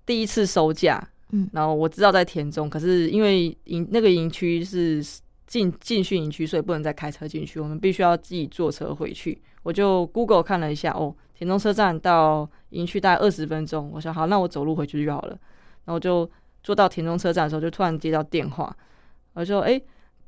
[0.05, 1.05] 第一次收假。
[1.31, 5.03] 嗯，然后我知道在田中，可是因为营那个营区是
[5.47, 9.41] 进进训营区，所以不能再开车进去，我们必须要自己坐车回去。
[9.63, 11.15] 我就 Google 看了一下，哦。
[11.35, 15.35] 田中车站到营区大概二十分钟，我想好，那我走路回去就好了。
[15.85, 16.29] 然后就
[16.61, 18.73] 坐到田中车站的时候，就突然接到电话，
[19.33, 19.81] 我说：“哎，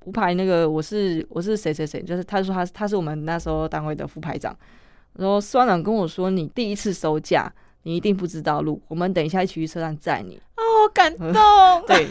[0.03, 4.53] 吴排那个我是我是谁谁谁，就是他说他他是我们那时候单位的副排长。
[5.13, 7.49] 然后司长跟我说，你第一次收假，
[7.83, 10.35] 你一定不知道路，我们等一下一起去车站载你。
[10.57, 11.33] 哦，感动，
[11.87, 12.07] 对，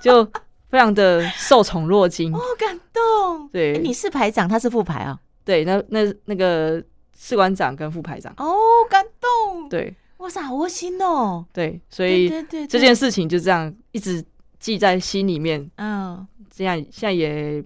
[0.00, 0.24] 就
[0.68, 2.34] 非常的受宠若惊。
[2.34, 5.20] 哦，感动，对，你是排长，他是副排啊？
[5.44, 6.82] 对，那那那个。
[7.22, 8.32] 士官长跟副排长。
[8.38, 8.56] 哦，
[8.88, 12.30] 感动，对，哇塞，好窝心哦，对，所以
[12.66, 14.24] 这件事情就这样一直
[14.58, 17.62] 记在心里面，嗯，这样现在也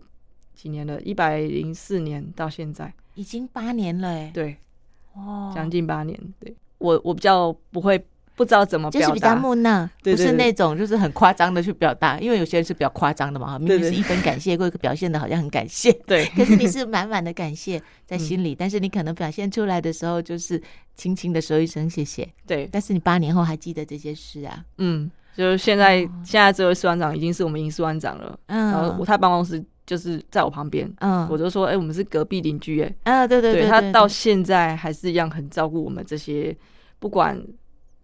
[0.57, 4.57] 几年了，一百零四年到现在，已经八年了，哎，对，
[5.13, 6.53] 哦，将近八年，对。
[6.79, 8.05] 我我比较不会。
[8.37, 20.61] 不知道怎么表达，就是比较木讷，不是那种就是很夸张的去表达，因为有些人是比较夸张的嘛，明明是一分感谢，会表现的好像很感谢，对， 可是你是满满的感谢在心里，但是你可能表现出来的时候就是
[20.97, 36.57] 轻轻的说一声谢谢，对，但是你八年后还记得这些事啊，嗯，就是现在现在这位司官长已经是我们营司官长了，嗯，然后他办公室就是在我旁边，嗯，我就说，哎，我们是隔壁邻居，哎，啊，对对对，他到现在还是一样很照顾我们这些，
[36.99, 37.41] 不管。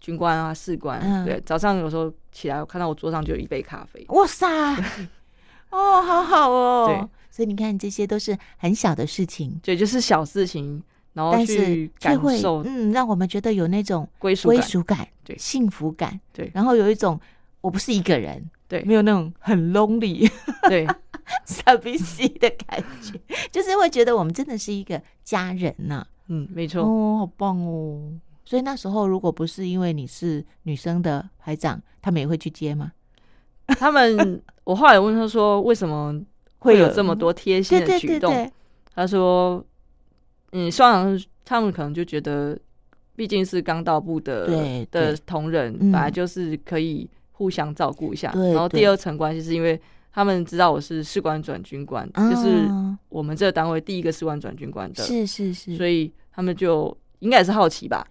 [0.00, 4.04] 军官啊，士官，对，早上有时候起来，我看到我桌上就有一杯咖啡。
[4.08, 4.46] 哇塞，
[5.70, 6.86] 哦，好好哦。
[6.88, 10.82] 对，所以你看，这些都是很小的事情，对，就是小事情，
[11.12, 17.20] 然后去感受，嗯，让我们觉得有那种归属归属感，对，幸福感，对，然后有一种
[17.60, 20.30] 我不是一个人，对，没有那种很 lonely，
[20.68, 20.86] 对，
[21.44, 23.20] 傻逼西的感觉，
[23.52, 26.06] 就是会觉得我们真的是一个家人呐。
[26.28, 26.82] 嗯，没错。
[26.82, 28.12] 哦，好棒哦。
[28.50, 32.90] 所以那时候，如果不是因为你是女生的排长，他们也会去接吗？
[33.78, 36.20] 他们，我后来问他说，为什么
[36.58, 38.50] 会有这么多贴心的举动？
[38.92, 39.64] 他说，
[40.50, 42.58] 嗯，算他们可能就觉得，
[43.14, 48.32] 毕竟是刚到部的的同仁，本来就是可以互相照顾一下。
[48.34, 49.80] 然后第二层关系是因为
[50.12, 52.68] 他们知道我是士官转军官，就是
[53.08, 56.92] 我们这个单位第一个士官转军官的，是是是，所以他们就。
[57.20, 58.02] 应该也是好奇吧，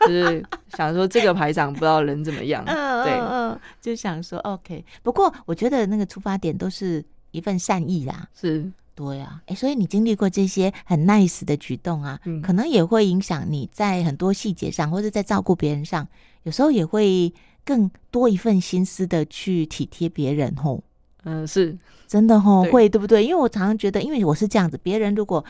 [0.00, 0.44] 就是
[0.76, 4.84] 想说这个排长不知道人怎么样，对，嗯，就想说 OK。
[5.02, 16.06] 不过我觉得那个出发点都是一份善意啦，是，对啊，哎，所以你经历过这些很 nice 的举动啊，可能也会影响你在很多细节上，或者在照顾别人上，
[16.42, 17.32] 有时候也会
[17.64, 20.82] 更多一份心思的去体贴别人吼。
[21.24, 23.24] 嗯，是真的吼，会对不对？
[23.24, 25.44] 因为我常常觉得，因为我是这样子，别人如果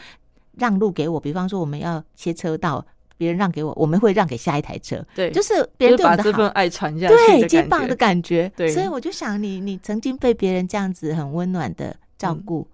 [0.57, 2.85] 让路给我，比方说我们要切车道。
[3.17, 5.05] 别人让给我，我们会让给下一台车。
[5.15, 8.51] 对，就是别人对我们的这份爱传下去，对，肩膀的感觉。
[8.57, 12.67] 对，所以我就想，你你曾经被别人这样子很温暖的照顾，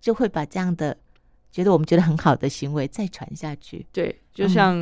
[0.00, 0.96] 就会把这样的
[1.50, 3.86] 觉得我们觉得很好的行为再传下去。
[3.92, 4.76] 对，就像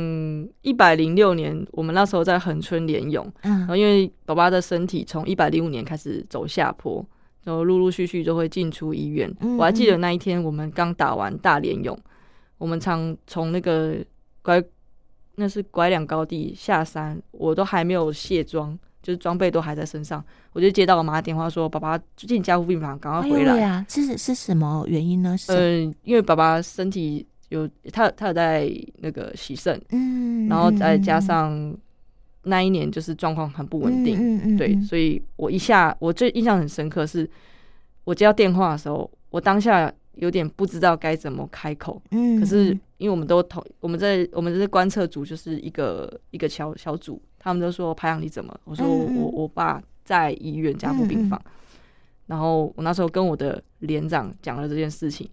[0.61, 7.05] 一百零六年，我们那时候在恒春联勇，然后因为爸爸的身体从一百零五年开始走下坡，
[7.43, 9.33] 然后陆陆续续就会进出医院。
[9.57, 11.97] 我还记得那一天，我们刚打完大连勇，
[12.57, 13.97] 我们常从那个
[14.41, 14.63] 乖。
[15.35, 25.35] 那是拐两高地下山，我都还没有卸妆，就是装备都还在身上，我就接到我妈电话说：“爸爸最近家护病房，赶快回来。”呀，是是什么原因呢？
[25.47, 28.69] 嗯，因为爸爸身体有他他有在
[28.99, 31.75] 那个洗肾，嗯，然后再加上
[32.43, 37.27] 那一年就是状况很不稳定，嗯嗯，对，所以我一下我最印象很深刻是，
[38.03, 39.91] 我接到电话的时候，我当下。
[40.17, 48.57] 有点不知道该怎么开口，嗯，可是因为我们都同我们在我们这观测组就是一个一个小小组，他们都说排长你怎么？
[48.63, 51.41] 我说我我爸在医院加护病房，
[52.27, 55.29] 然后我那时候跟我的连长讲了这件事情，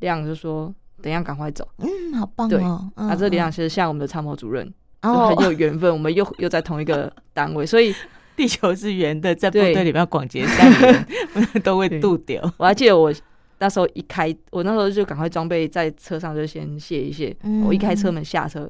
[0.00, 4.70] 连长就说等一下赶快走，嗯，好棒哦，啊，这连长其实像我们的参谋主任，
[5.02, 7.94] 就很有 缘分，我们又又在同一个单位，所以
[8.36, 11.06] 地球是圆的，在部队里面广结善缘
[11.64, 12.42] 都会渡掉。
[12.58, 13.10] 我还记得我。
[13.60, 17.36] 那时候一开，我那时候就赶快装备在车上就先卸一卸。
[17.64, 18.68] 我一开车门下车，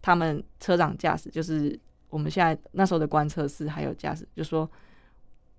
[0.00, 1.76] 他们车长驾驶就是
[2.10, 4.70] 我们现在那时候的观测室还有驾驶，就说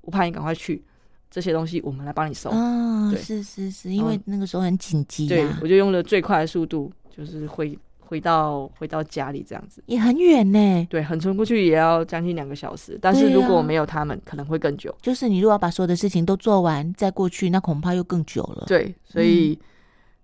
[0.01, 0.83] 我怕你赶快去，
[1.29, 2.51] 这些东西我们来帮你收。
[2.51, 5.27] 哦，是是是，因为那个时候很紧急。
[5.27, 7.77] 对，我就用了最快的速度，就是会。
[8.07, 12.97] 回到回到家里这样子也很远呢，对，横村过去也要将近两个小时。
[13.01, 14.95] 但是如果没有他们，可能会更久。
[15.01, 18.63] 就是你如果要把所有的事情都做完再过去，那恐怕又更久了。
[18.65, 19.59] 对，所以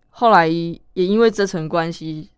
[0.09, 2.29] 后来也因为这层关系，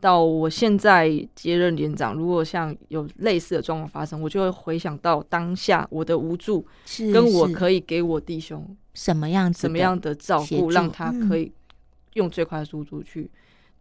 [0.00, 11.52] 到我现在接任连长，如果像有类似的状况发生，我就会回想到当下我的无助，是跟我可以给我弟兄什么样子、什么样的照顾，让他可以
[12.14, 13.30] 用最快的速度去。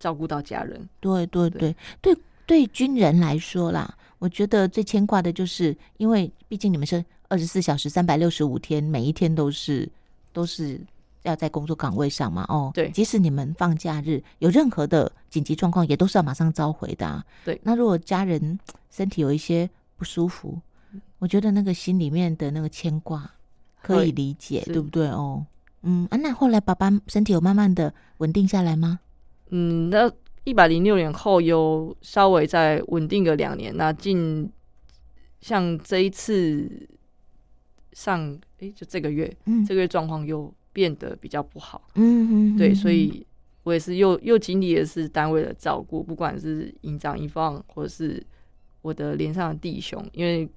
[0.05, 2.15] 照顾到家人，对对对对
[2.45, 9.89] 对，军人来说啦，我觉得最牵挂的就是，因为毕竟你们是二十四小时、三百六十五天，每一天都是
[10.31, 10.79] 都是
[11.23, 12.45] 要在工作岗位上嘛。
[12.49, 17.25] 哦，对，即使你们放假日有任何的紧急状况，也都是要马上召回的。
[17.43, 18.59] 对，那如果家人
[18.91, 20.61] 身体有一些不舒服，
[21.17, 23.27] 我觉得那个心里面的那个牵挂
[23.81, 25.07] 可以理解，对不对？
[25.07, 25.43] 哦，
[25.81, 28.99] 嗯啊，那后来爸爸身体有慢慢的稳定下来吗？
[29.49, 30.11] 嗯，那
[30.43, 33.75] 一百零六年后又稍微再稳定个两年。
[33.75, 34.49] 那近
[35.41, 36.69] 像这一次
[37.93, 41.81] 上，哎，就这个月，嗯，这个月状况又变得比较不好。
[41.95, 43.25] 嗯嗯，对，所以
[43.63, 48.23] 我也是又又经历的是单位的照顾，不管是营长、一方，或者是
[48.81, 50.49] 我的连上的弟兄，因为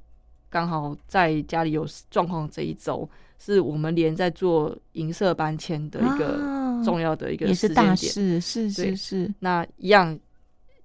[0.48, 3.08] 刚好在家里有状况这一周。
[3.40, 6.40] 是我们连在做银色搬迁的一个
[6.84, 9.34] 重要的一个也是大事，是是是。
[9.40, 10.18] 那一样，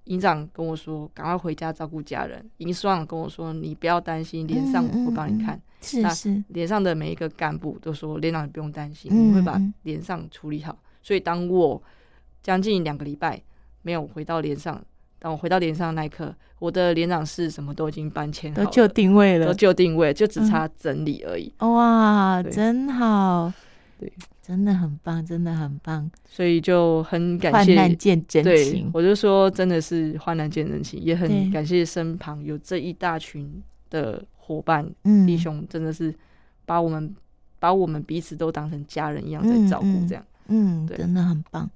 [0.04, 2.44] 营长跟我说，赶快回家照顾家人。
[2.58, 5.60] 营长跟我说，你不要担心，连上我会帮你看。
[5.80, 10.78] 是是，连上的每一个干部都说，连长你不用担心，我会把连上处理好。
[11.02, 11.82] 所以当我
[12.42, 13.42] 将近两个礼拜
[13.82, 14.82] 没有回到连上。
[15.18, 21.50] 当我回到连上那一刻，我的连长室什么都已经搬迁好，都就定位了，都就定位，就只差整理而已。
[21.60, 23.50] 哇，真好，
[23.98, 24.12] 对，
[24.44, 26.10] 真的很棒，真的很棒。
[26.28, 28.90] 所以就很感谢，患难见真情。
[28.92, 34.86] 我就说，真的是患难见真情，也很感谢身旁有这一大群的伙伴
[35.26, 36.14] 弟兄，真的是
[36.66, 37.14] 把我们
[37.58, 41.70] 把我们彼此都当成家人一样在照顾，这样，嗯，真的很棒。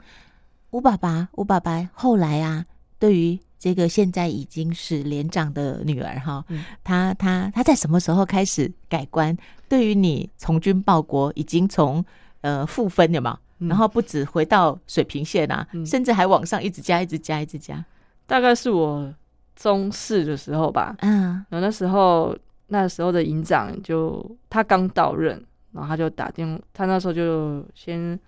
[0.70, 2.66] 吴爸爸，吴爸爸后来啊。
[3.00, 6.44] 对于这个现在已经是连长的女儿哈，
[6.83, 9.37] 她她她在什么时候开始改观？
[9.68, 12.04] 对于你从军报国，已经从
[12.40, 17.85] 呃负分的嘛，然后不止回到水平线啊，甚至还往上一直加，一直加，一直加。
[18.27, 19.12] 大概是我
[19.57, 22.37] 中四的时候吧，嗯，然后那时候
[22.68, 28.18] 那时候的营长就他刚到任，然后他就打电话，他那时候就先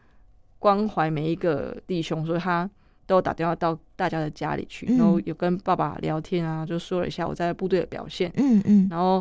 [0.58, 2.68] 关怀每一个弟兄，所以他。
[3.06, 8.30] 都打电话到大家的家里去，然后有跟爸爸聊天啊，就说了一下我在部队的表现。
[8.36, 9.20] 嗯嗯，然后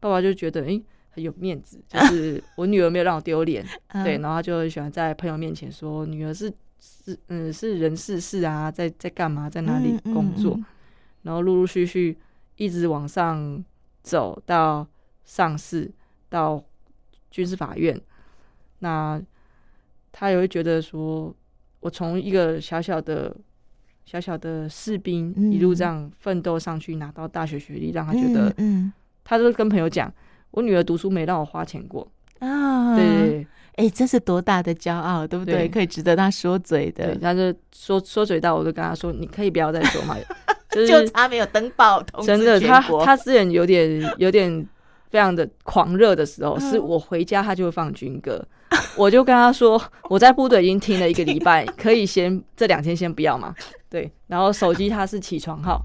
[0.00, 0.82] 爸爸就觉得哎
[1.20, 3.64] 很有面子，就是 我女儿没有让我丢脸。
[4.04, 10.58] 对，然后他就很喜欢在朋友面前说女儿是是嗯是人事事啊，在在干嘛，在哪里工作。
[11.22, 12.16] 然后陆陆续续
[12.56, 13.62] 一直往上
[14.02, 14.86] 走到
[15.24, 15.90] 上市
[16.28, 16.64] 到
[17.30, 18.00] 军事法院，
[18.78, 19.20] 那
[20.10, 21.34] 他也会觉得说。
[21.82, 23.34] 我从一个小小的、
[24.04, 28.92] 小小的士兵一路这样奋斗上去，拿到大学学历，让他觉得，嗯，
[29.24, 30.12] 他就跟朋友讲，
[30.50, 32.06] 我女儿读书没让我花钱过
[32.40, 35.68] 啊，对，哎，这是多大的骄傲，对不对？
[35.68, 37.14] 可以值得她说嘴的。
[37.16, 40.16] 他就说说嘴到，我就跟他说，你可以不要再说嘛，
[40.70, 44.66] 就差没有登报通真的，他他之前有点有点
[45.10, 48.42] 非常的狂热的时候，是我回家他就会放军歌。
[48.96, 53.54] 我就跟他说， 我在部队已经听了一个礼拜，可以先这两天先不要嘛。
[53.88, 55.84] 对，然后手机它是起床号，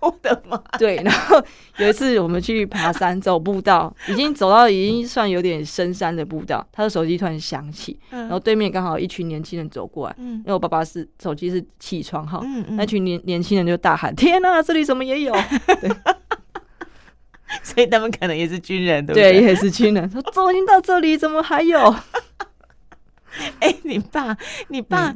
[0.00, 0.56] 我的妈！
[0.78, 1.42] 对，然后
[1.78, 15.34] 有一次我们去爬山走步道，已经走到已经算有点深山的步道，他的手机突然响起，然后对面刚好一群年轻人走过来，因为我爸爸是手机是起床号，那群年年轻人就大喊：“天哪，这里怎么也有？”
[17.64, 19.42] 所以他们可能也是军人，对不对？
[19.42, 20.08] 也是军人。
[20.08, 21.92] 说走进到这里，怎么还有？
[23.58, 24.36] 哎，你爸，
[24.68, 25.12] 你爸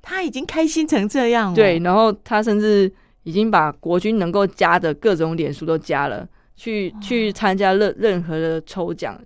[0.00, 1.80] 他已经开心成这样了，对。
[1.80, 2.92] 然后他甚至
[3.24, 9.20] 已经把国军能够加的各种脸书都加了，去去参加任任何的抽奖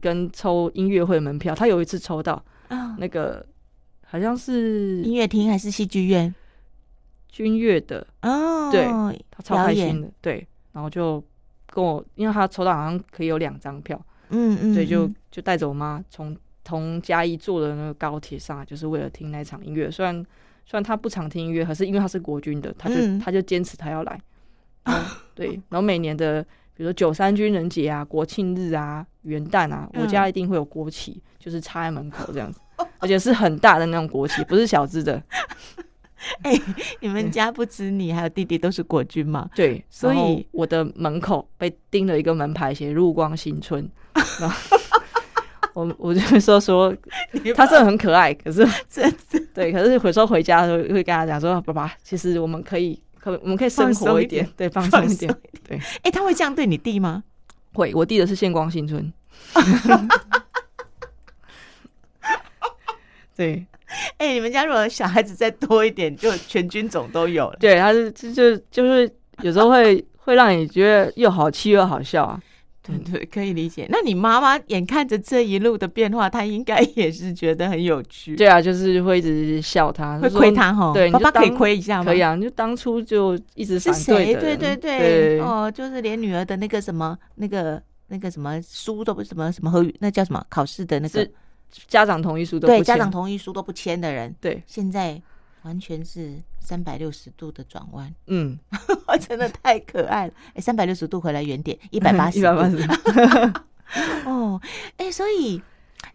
[0.00, 1.54] 跟抽音乐会门票。
[1.54, 3.46] 他有一次抽到啊，那个
[4.06, 6.34] 好像是音乐厅还是戏剧院
[7.28, 8.84] 军乐的哦，对，
[9.30, 11.22] 他超开心的，对，然后就。
[11.68, 14.00] 跟我，因为他抽到好像可以有两张票，
[14.30, 19.90] 嗯嗯，所以就就带着我妈从从嘉义坐的那个高铁上来，就是为了听那场音乐。
[19.90, 20.24] 虽然
[20.66, 24.20] 虽然他不常听音乐，可是因为他是国军的，他就他就坚持他要来。
[25.34, 26.42] 对，然后每年的
[26.74, 32.60] 比如说九三军人节啊、国庆日啊、元旦啊，我家一定会有国旗，就是插在门口这样子，
[32.98, 35.22] 而且是很大的那种国旗，不是小只的。
[36.42, 36.52] 哎，
[37.00, 39.48] 你们家不止你，还有弟弟都是国军吗？
[39.54, 43.88] 对，所以我的门口被钉了一个门牌，写“入光新村”。
[45.76, 46.90] 我我就说说，
[47.54, 49.16] 他真的很可爱，可是 真的
[49.52, 55.30] 对，可是有时候回家的时候会跟他讲说：“爸爸，其实我们可以可我们可以生活一点，对，放松一点。”
[55.68, 57.22] 对，哎，他会这样对你弟吗？
[57.74, 59.12] 会，我弟的是县光新村。
[63.36, 63.66] 对，
[64.16, 67.56] 哎，你们家如果小孩子再多一点，就全军种都有了。
[67.60, 72.40] 对，他是就就就是有时候会会让你觉得又好气又好笑啊。
[72.86, 73.86] 对 对，可以理解。
[73.90, 78.36] 那你妈妈眼看着这一路的变化，她应该 也是觉得很有趣。
[78.36, 80.92] 对啊，就是会一直笑他，会亏他哈。
[80.92, 82.04] 对，爸爸可以亏一下吗？
[82.04, 84.34] 可以啊，就当初就一直是谁？
[84.34, 91.28] 对对对，哦，就是连女儿的那个什么那个那个什么书都不什么什么和那叫什么考试的那个
[91.88, 95.20] 家长同意书都对家长同意书都不签的人，对，现在。
[95.62, 96.34] 完全是
[96.66, 98.58] 三百六十度的转弯，嗯，
[99.28, 100.32] 真的太可爱了。
[100.52, 102.76] 哎，三百六十度回来原点 一百八十，一百八十。
[104.28, 104.60] 哦，
[104.96, 105.62] 哎，所以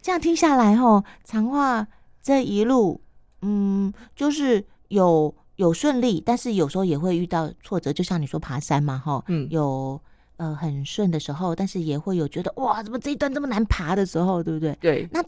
[0.01, 1.87] 这样听下来，吼，长话
[2.21, 2.99] 这一路，
[3.43, 9.97] 嗯，就是有有顺利，但是有时候也会遇到挫折，就像你说爬山嘛，哈，嗯，有
[10.35, 14.77] 呃很顺的时候，但是也会有觉得哇，怎么这一段这么难爬的时候，对不对？
[14.81, 15.23] 对，那。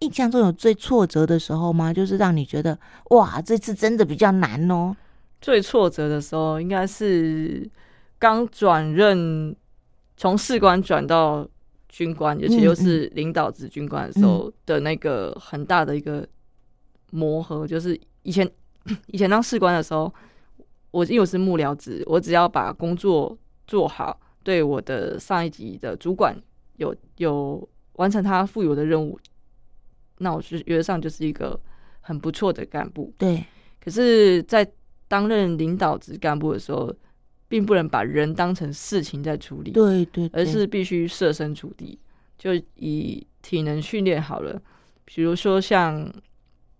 [0.00, 1.92] 印象中有最挫折的时候吗？
[1.92, 2.78] 就是让你觉得
[3.10, 4.96] 哇，这次真的比较难哦。
[5.40, 7.68] 最挫折的时候应该是
[8.18, 9.54] 刚转任
[10.16, 11.46] 从士官转到
[11.88, 16.26] 军官，尤其又是领导职军官的时候的那个很大的一个
[17.10, 17.66] 磨合。
[17.66, 18.50] 就是以前
[19.08, 20.12] 以前当士官的时候，
[20.90, 23.36] 我因为我是幕僚职，我只要把工作
[23.66, 26.36] 做好，对我的上一级的主管
[26.76, 29.18] 有有完成他赋予我的任务。
[30.18, 31.58] 那我是觉得上就是一个
[32.00, 33.44] 很不错的干部，对。
[33.80, 34.68] 可是，在
[35.06, 36.92] 担任领导职干部的时候，
[37.46, 41.96] 并不能把人当成事情在处理，对对，而是必须设身处地。
[42.36, 44.60] 就以体能训练好了，
[45.04, 46.12] 比如说像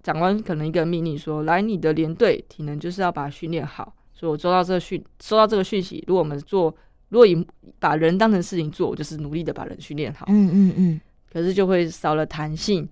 [0.03, 6.74] 长官可能一个命令说：“来，你的连队体能就是要把它训练好。”所以我收到这个讯，收到这个讯息，如果我们做，
[7.11, 7.47] 如果以
[7.78, 10.26] 把人当成事情做，我就是努力的把人训练好。
[10.28, 11.01] 嗯嗯嗯。
[11.32, 12.89] 可是就会少了弹性。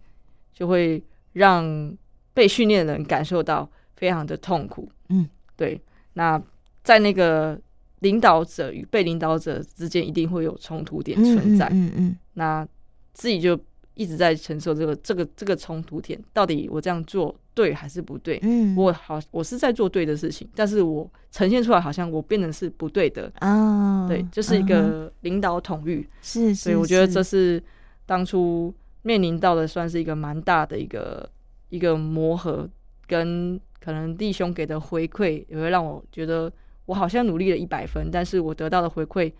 [0.54, 1.02] 就会
[1.32, 1.94] 让
[2.32, 4.88] 被训练的人感受到非常的痛苦。
[5.08, 5.78] 嗯，对。
[6.14, 6.40] 那
[6.84, 7.60] 在那个
[7.98, 11.68] 领导者与被领导者之间，一定会有冲突点存在。
[11.72, 12.16] 嗯嗯。
[12.34, 12.66] 那
[13.12, 13.58] 自己就
[13.94, 18.38] 一直在承受这个这个这个冲突点，到底我这样做对还是不对？
[18.42, 23.32] 嗯，我好，我是在做对的事情，但是我呈现出来好像我变成是不对的。
[23.40, 26.08] 啊，对，就是一个领导统御。
[26.22, 27.62] 是，所以我觉得这是
[28.06, 28.72] 当初。
[29.06, 31.28] 面临到的算是一个蛮大的一个
[31.68, 32.66] 一个磨合，
[33.06, 36.50] 跟可能弟兄给的回馈也会让我觉得
[36.86, 39.30] 我好像努力了一百分，但是我得到的回馈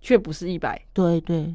[0.00, 0.80] 却不是一百。
[0.94, 1.54] 对对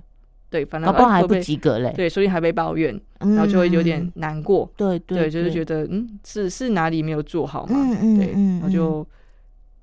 [0.52, 1.92] 对，反正搞不好还不及格嘞。
[1.96, 4.72] 对，所以还被抱怨，然后就会有点难过。
[4.78, 7.76] 对对，就是觉得嗯，是是哪里没有做好嘛？
[7.76, 9.08] 嗯嗯，对，然后就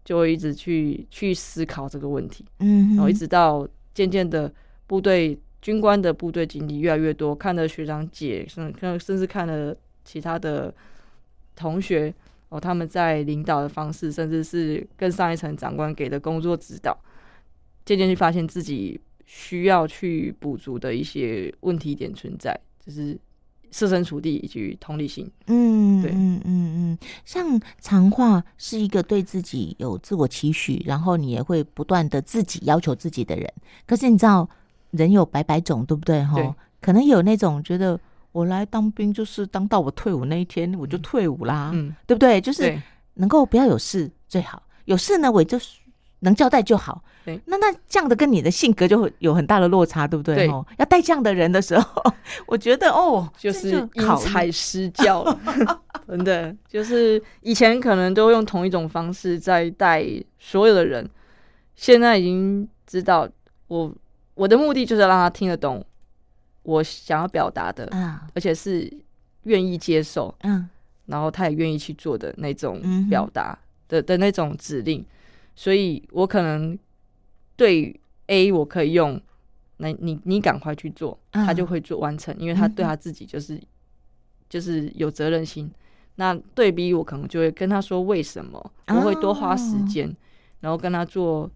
[0.05, 2.45] 就会一直去去思考这个问题。
[2.61, 4.53] 嗯，然后一直到渐渐的
[4.87, 5.37] 部队。
[5.61, 10.73] 军官的部队经历越来越多，看了学长姐，甚甚甚至看了其他的
[11.57, 12.15] 同学
[12.49, 16.97] 哦，他们在领导的方式，甚至是更上一层长官给的工作指导，
[17.85, 23.19] 渐渐去发现自己需要去补足的一些问题点存在，就是
[23.73, 25.29] 设身处地以及同理心。
[25.49, 33.53] 嗯，对，嗯嗯嗯，像长话是一个对自己有自我期许，然后你也会不断的自己要求自己的人，
[33.87, 34.49] 可是你知道。
[34.91, 36.25] 人有百百种，对不对？
[36.25, 37.99] 哈，可能有那种觉得
[38.33, 42.41] 我来当兵就是当到我退伍那一天我就退伍啦，嗯，对不对？
[42.41, 42.81] 就是
[43.15, 45.59] 能够不要有事最好，有事呢我就
[46.21, 47.03] 能交代就好。
[47.25, 50.49] 对，那那这样的跟你的性格就会有很大的落差，对不对？
[50.49, 52.03] 哦，要带这样的人的时候，
[52.47, 55.25] 我觉得哦，就是因材施教，
[56.09, 60.07] 真的就是以前可能都用同一种方式在带
[60.39, 61.07] 所有的人，
[61.75, 63.29] 现在已经知道
[63.67, 63.93] 我。
[64.39, 65.85] 我的目的就是让他听得懂
[66.63, 67.89] 我想要表达的，
[68.35, 68.91] 而且是
[69.43, 70.69] 愿意接受，嗯，
[71.07, 72.81] 然后他也愿意去做的那种
[73.11, 73.59] 表达
[73.89, 75.05] 的的那种指令。
[75.57, 76.79] 所以我可能
[77.57, 79.21] 对 A 我可以用
[79.79, 83.61] 那你你赶快去做，他就会做完成，因为他对他自己就是
[84.49, 85.69] 就是有责任心。
[86.15, 90.15] 那对比我可能就会跟他说为什么，我会多花时间，
[90.61, 91.51] 然后跟他做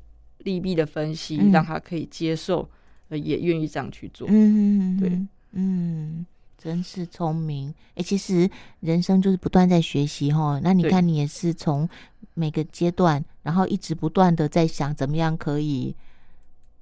[0.44, 2.68] 利弊的分析，让他可以接受，
[3.08, 4.26] 也愿意这样去做。
[4.30, 5.20] 嗯，对，
[5.52, 6.24] 嗯，
[6.58, 7.74] 真是聪明。
[7.94, 8.48] 哎，其实
[8.80, 10.60] 人生就是不断在学习哈。
[10.62, 11.88] 那你看，你也是从
[12.34, 15.94] 每个阶段，然后一直不断的在想怎么样可以。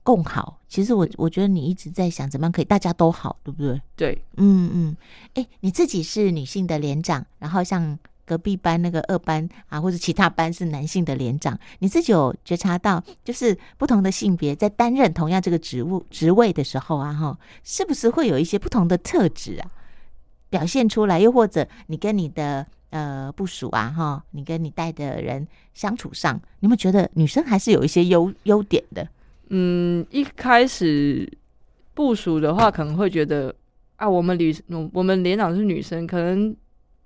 [0.03, 3.81] 共好，其实我我觉得你一直在想怎么样可以大家都好，对不对？
[3.95, 4.97] 对，嗯嗯。
[5.35, 7.97] 哎，你自己是女性的连长，然后像
[8.31, 19.67] 隔壁班那个二班啊，或者其他班是男性的连长，你自己有觉察到，就是不同的性别在担任同样这个职务职位的时候啊，哈，是不是会有一些不同的特质啊
[20.49, 21.19] 表现出来？
[21.19, 29.09] 又或者你跟你的呃部署啊，哈，你跟你带的人相处上，你有没有觉得女生还是有一些优优点的？
[29.49, 31.29] 嗯，一开始
[31.95, 33.53] 部署的话，可能会觉得
[33.97, 34.55] 啊，我们女
[34.93, 36.55] 我们连长是女生，可能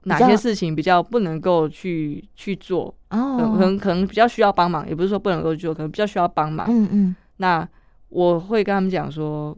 [0.05, 6.67] 哪些事情比较不能够去去做，哦，可能可能比较需要帮忙，也不是说不能够做，可能比较需要帮忙。
[6.71, 7.69] 嗯嗯，那
[8.09, 9.57] 我会跟他们讲说，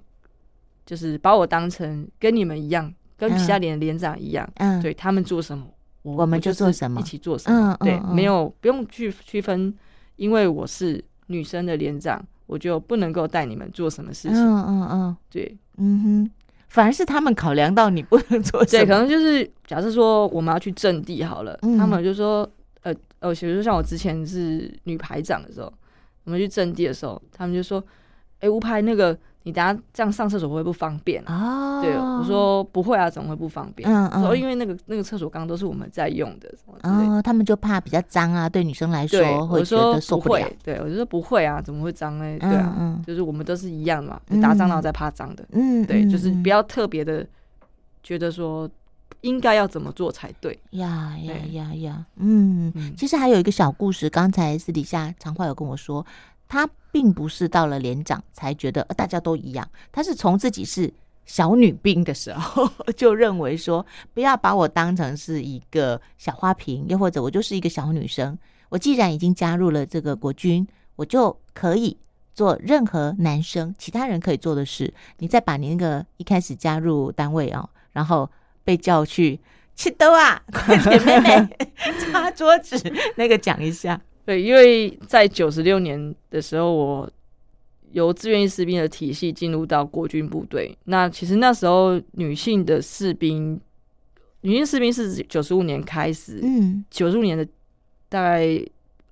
[0.84, 5.66] 就是把我当成跟你们一样，跟其他连连长一样，嗯，对他们做什么，
[6.03, 9.74] 我们就做什么，一起做什么，对，没有不用去区分，
[10.16, 12.24] 因为我是女生的连长。
[12.49, 14.36] 我就不能够带你们做什么事情。
[14.36, 16.30] 嗯嗯嗯，对，嗯哼，
[16.77, 18.62] 反而是他们考量到你不能做。
[18.66, 22.47] 对，可能就是假设说我们要去阵地好了，他们就说，
[22.83, 25.72] 呃呃，比如说像我之前是女排长的时候，
[26.24, 27.83] 我们去阵地的时候，他们就说，
[28.41, 29.18] 哎，吴排那个。
[29.47, 31.80] 你等下这样上厕所会不方便啊？
[31.80, 33.88] 对，我说不会啊，怎么会不方便？
[33.88, 40.44] 嗯嗯，说因为那个那个厕所刚都是我们在用的，哦，他们就怕比较脏啊，对女生来说会觉得受不了。
[40.64, 42.36] 对，我就说不会啊，怎么会脏呢？
[42.40, 45.47] 对啊，就是我们都是一样嘛，打蟑螂在怕脏的。
[45.53, 47.24] 嗯，对，就是不要特别的
[48.03, 48.68] 觉得说
[49.20, 50.59] 应该要怎么做才对。
[50.72, 56.05] 呀呀呀呀，嗯，其实还有一个小故事，刚才私底下常话有跟我说。
[56.49, 60.92] 他并不是到了连长才觉得大家都一样，他是从自己是
[61.24, 63.84] 小女兵的时候 就认为说，
[64.14, 68.38] 不要把我当成是一个小花瓶，又或者我就是一个小女生。
[68.68, 70.66] 我既然已经加入了这个国军，
[70.97, 71.97] 我就可以
[72.32, 74.92] 做任何男生其他人可以做的事。
[75.18, 78.30] 你再把你那个一开始加入单位啊，然后
[78.64, 79.40] 被叫去
[79.74, 81.57] 吃豆啊，快点妹妹
[82.01, 82.76] 擦桌子，
[83.16, 84.01] 那个讲一下。
[84.27, 87.11] 对，因为在九十六年的时候，我
[87.93, 90.77] 由志愿役士兵的体系进入到国军部队。
[90.87, 93.59] 那其实那时候女性的士兵，
[94.41, 97.47] 女性士兵是九十五年开始，嗯，九十五年的
[98.09, 98.61] 大概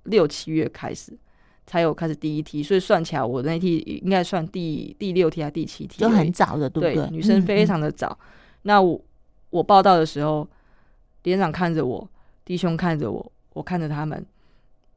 [0.02, 1.16] 六七月开始
[1.64, 7.10] 才有开始第一梯，所以算起来我那梯应该算第第六梯还是第七梯，就很早的，对不对？
[7.10, 8.18] 女生非常的早。
[8.62, 9.00] 那我
[9.50, 10.46] 我报道的时候，
[11.22, 12.10] 连长看着我，
[12.44, 14.26] 弟兄看着我，我看着他们。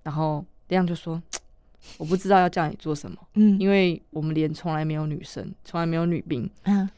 [0.08, 1.22] 然后亮就说
[2.00, 6.90] ：“我不知道要叫你做什么，嗯，因为我们连从来没有女生，从来没有女兵，嗯，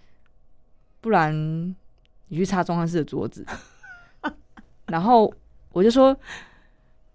[1.01, 1.33] 不然
[2.27, 3.43] 你去擦中汉室的桌子。
[4.85, 5.33] 然后
[5.71, 6.15] 我就说，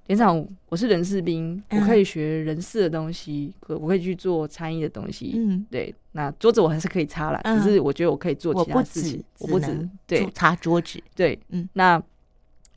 [0.09, 12.03] 连长，我是人事兵，我可以学人事的东西，可我可以去做餐饮的东西，嗯，对，那桌子我还是可以擦了，只是我觉得我可以做其他事情，我不止对擦桌子，对，嗯，那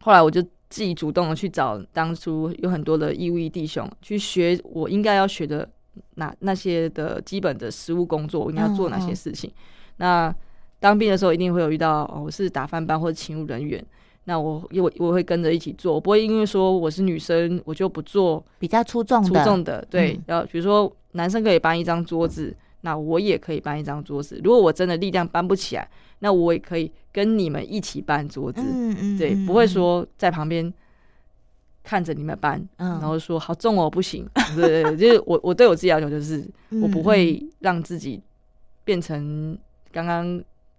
[0.02, 5.68] 后来我就。”自己主动的去找当初有很多的义务役弟兄去学我应该要学的
[6.16, 9.52] 那那些的基本的实务工作，我应该要做哪些事情？
[9.98, 10.34] 那
[10.80, 13.84] 当兵的时候一定会有遇到，我是打饭班或者勤务人员，
[14.26, 19.86] 那我我我会跟着一起做，我不会因为说我是女生我就不做比较出众出众的。
[19.90, 24.40] 对，然后比如说男生可以搬一张桌子，那我也可以搬一张桌子。
[24.44, 25.90] 如果我真的力量搬不起来。
[26.20, 28.62] 那我也可以跟你们一起搬桌子，
[29.18, 30.72] 对，不会说在旁边
[31.84, 34.28] 看着你们搬，然后说好重哦，不行。
[34.56, 36.48] 对对，就是我我对我自己要求就是，
[36.82, 38.22] 我不会让自己
[38.84, 39.58] 变成
[39.92, 40.26] 刚刚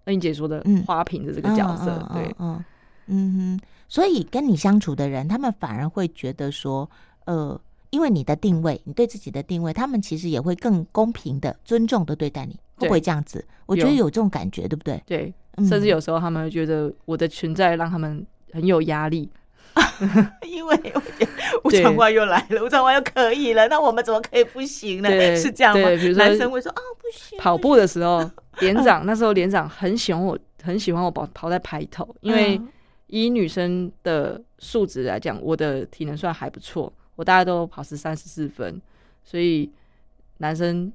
[0.05, 2.09] 恩英姐说的花瓶的这个角色。
[2.15, 2.65] 对，嗯。
[3.11, 6.87] 嗯哼，所以跟你相处的人，他们反而会觉得说，
[7.25, 7.59] 呃，
[7.91, 12.59] 因为你的定位，你对自己的定位，他们其实也会更公平的、尊重的对待你。
[12.77, 13.45] 会不会这样子？
[13.67, 15.03] 我觉得有这种感觉，对不对？
[15.05, 15.35] 对，
[15.69, 19.29] 甚至有时候他们会觉得我的存在让他们很有压力，
[20.47, 20.81] 因为
[21.65, 25.11] 吴长官又来了， 吴长官又可以了，那我们怎么可以不行呢？
[25.35, 25.89] 是这样吗？
[25.89, 27.37] 比如说男生会说啊，不行。
[27.41, 28.31] 跑步的时候，
[28.61, 32.61] 连长 那时候连长很喜欢我，很喜欢我跑跑在排头，因为
[33.09, 38.81] 以女生的素质来讲，我的体能算还不错，我大概都跑十三十四分，
[39.25, 39.69] 所以
[40.39, 40.91] 男生。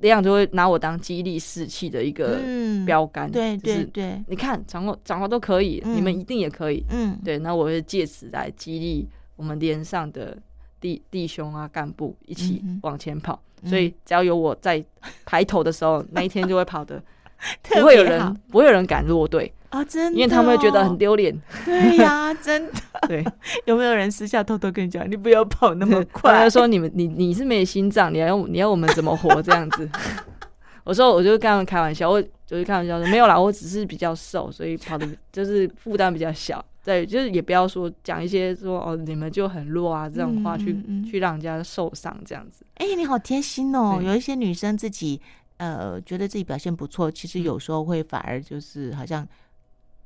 [0.00, 2.38] 那样就会拿我当激励士气的一个
[2.86, 3.28] 标杆。
[3.28, 6.84] 对对对，你看长话长话都可以，你们一定也可以。
[6.90, 9.04] 嗯，对，那我会借此来激励
[9.34, 10.38] 我们连上的
[10.80, 13.42] 弟弟兄啊干部一起往前跑。
[13.64, 14.80] 所以只要有我在
[15.26, 17.02] 排头的时候，那一天就会跑的，
[17.60, 19.84] 不会有人不会有人敢落队啊！
[19.84, 21.36] 真的，因为他们会觉得很丢脸。
[21.64, 22.80] 对呀， 真的。
[23.08, 23.24] 对，
[23.66, 26.32] 有没有人私下偷偷跟你讲，你不要跑那么快？
[26.38, 29.88] 他说你们，你你是没心脏，你要你要我们怎么活这样子？
[30.84, 36.64] 我说，我就跟他们开玩笑，我就是开玩笑说，没有啦，我只是比较瘦，所以跑的就是负担比较小。
[36.82, 40.74] 对，就是也不要说讲一些说哦，你们就很弱啊这种话，去
[41.08, 42.64] 去让人家受伤这样子。
[42.76, 44.00] 哎，你好贴心哦！
[44.02, 45.20] 有一些女生自己
[45.58, 49.28] 呃觉得自己表现不错，其实有时候会反而就是好像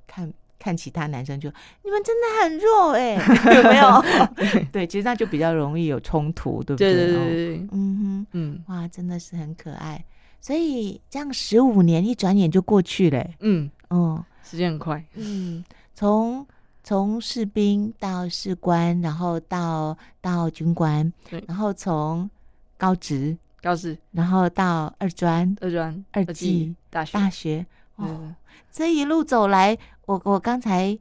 [0.07, 1.48] 看看其他男生就
[1.82, 3.14] 你们真的很弱哎，
[3.57, 4.05] 有没有？
[4.72, 6.92] 对，其实那就比较容易有冲突，对不对？
[6.94, 10.05] 对对对对，嗯哼，嗯，哇，真的是很可爱。
[10.40, 13.70] 所以这样十五年一转眼就过去了，嗯。
[13.90, 16.46] 嗯，时间很快，嗯，从。
[16.86, 21.11] 从士兵到士官，然后到到军官，
[21.48, 22.28] 然后从
[22.76, 27.64] 高职、高职，然后到二专、二专、二技、大学、大学。
[27.97, 28.34] 哦，
[28.70, 29.76] 这一路走来，
[30.07, 30.99] 我我刚才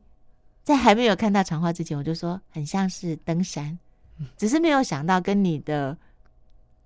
[0.63, 3.77] 在还没有看到长话之前，我就说很像是登山，
[4.37, 5.97] 只是没有想到跟你的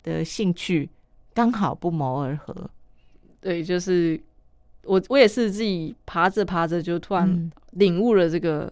[0.04, 0.90] 的兴趣
[1.34, 2.70] 刚好不谋而合。
[3.42, 4.20] 对，就是
[4.84, 8.72] 我我也是自己爬着爬着，就突然领悟了这个。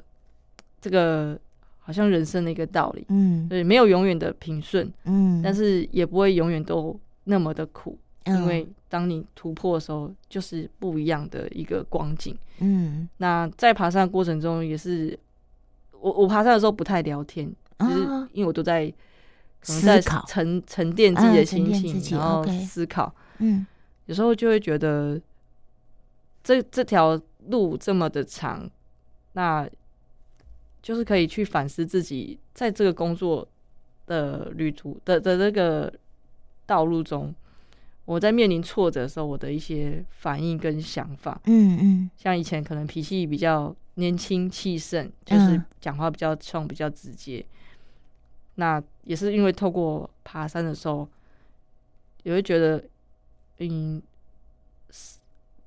[0.82, 1.36] 这个
[1.80, 13.08] 好像人生的一个道理，嗯，对，没有永远的平顺，嗯，但是也不会永远都那么的苦，因为当你突破的时候，就是不一样的一个光景，嗯。
[13.18, 15.18] 那在爬山的过程中，也是
[15.92, 17.50] 我我爬山的时候不太聊天，
[17.80, 18.02] 就是
[18.32, 18.92] 因为我都在
[19.62, 23.66] 思考、沉沉淀自己的心情，然后思考，嗯，
[24.06, 25.20] 有时候就会觉得
[26.44, 28.70] 这这条路这么的长，
[29.34, 29.70] 那。
[30.82, 33.48] 就是可以去反思自己在这个工作
[34.06, 35.92] 的旅途的的那个
[36.68, 37.34] 道路中，
[38.06, 41.42] 我在面临挫折的时候，我的一些反应跟想法。
[41.46, 47.46] 嗯嗯，像以前可能脾气比较年轻气盛，就是讲话比较冲、比较直接。
[48.56, 51.08] 那也是因为透过爬山的时候，
[52.24, 52.84] 也会觉得，
[53.60, 54.02] 嗯，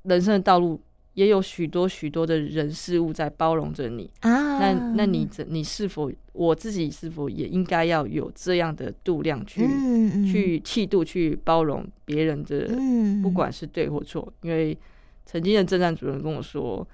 [0.04, 0.80] 人生的道路。
[1.18, 4.08] 也有许多许多的人事物在包容着你。
[4.20, 9.66] 啊，那那你你是否我自己是否也应该要有这样的度量去
[10.30, 12.68] 去气度去包容别人的，
[13.20, 14.32] 不管是对或错？
[14.42, 14.78] 因为
[15.26, 16.86] 曾经的政战主任跟我说，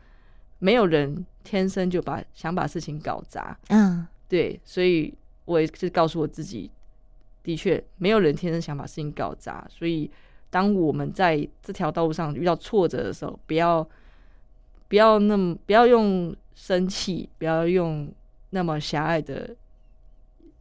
[0.59, 5.13] 没有人天生就把想把事情搞砸，嗯，对，所以
[5.45, 6.71] 我也是告诉我自己，
[7.43, 10.11] 的确没有人天生想把事情搞砸，所以
[10.49, 13.87] 当我们在这条道路上遇到挫折的时候，不要。
[14.95, 18.09] 不要那么，不要用生气，不要用
[18.51, 19.51] 那么狭隘的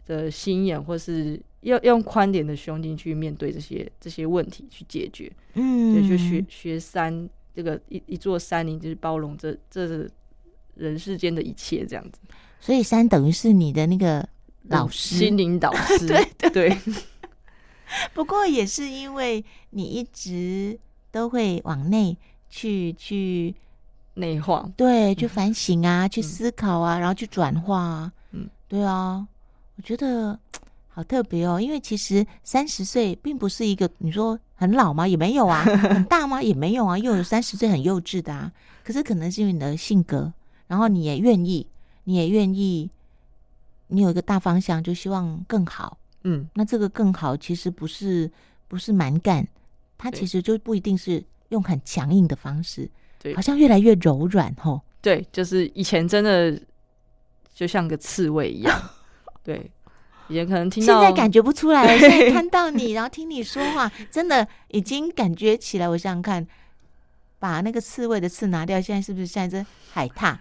[0.08, 5.32] 的心眼，或是要用宽点的胸襟去面对这些这些问题，去解决。
[5.54, 10.10] 嗯，就学学山，这个一一座山林就是包容这这
[10.74, 12.20] 人世间的一切，这样子。
[12.60, 14.28] 所以山等于是你的那个
[14.64, 16.08] 老师，心灵导师。
[16.08, 16.78] 对 对。
[18.16, 20.80] 不过也是因为你一直
[21.12, 22.18] 都会往内
[22.50, 23.54] 去去。
[24.16, 28.12] 内化对，去反省啊，去思考啊，然后去转化啊。
[28.32, 29.28] 嗯，对啊，
[29.76, 30.38] 我觉得
[30.88, 31.60] 好特别哦。
[31.60, 35.08] 因为其实三十岁并不是一个你说很老吗？
[35.08, 36.42] 也没有啊， 很大吗？
[36.42, 36.98] 也没有啊。
[36.98, 38.52] 又有三十岁很幼稚的啊。
[38.84, 40.32] 可是可能是因为你的性格，
[40.68, 41.66] 然后你也愿意，
[42.04, 42.90] 你也愿意，
[43.88, 45.98] 你有一个大方向，就希望更好。
[46.24, 48.30] 嗯，那这个更好其实不是
[48.68, 49.48] 不是蛮干，
[49.98, 52.90] 它其实就不一定是用很强硬的方式。
[53.36, 56.60] 好像越来越柔软吼，对，就是以前真的
[57.54, 58.82] 就像个刺猬一样，
[59.44, 59.72] 对，
[60.28, 65.88] 以前可能听到，现在感觉不出来， 现在看到你，然后听你说话，真的已经感觉起来。
[65.88, 66.46] 我想想看，
[67.40, 70.36] 把那个刺猬的刺拿掉，现在是不是像一只海獭？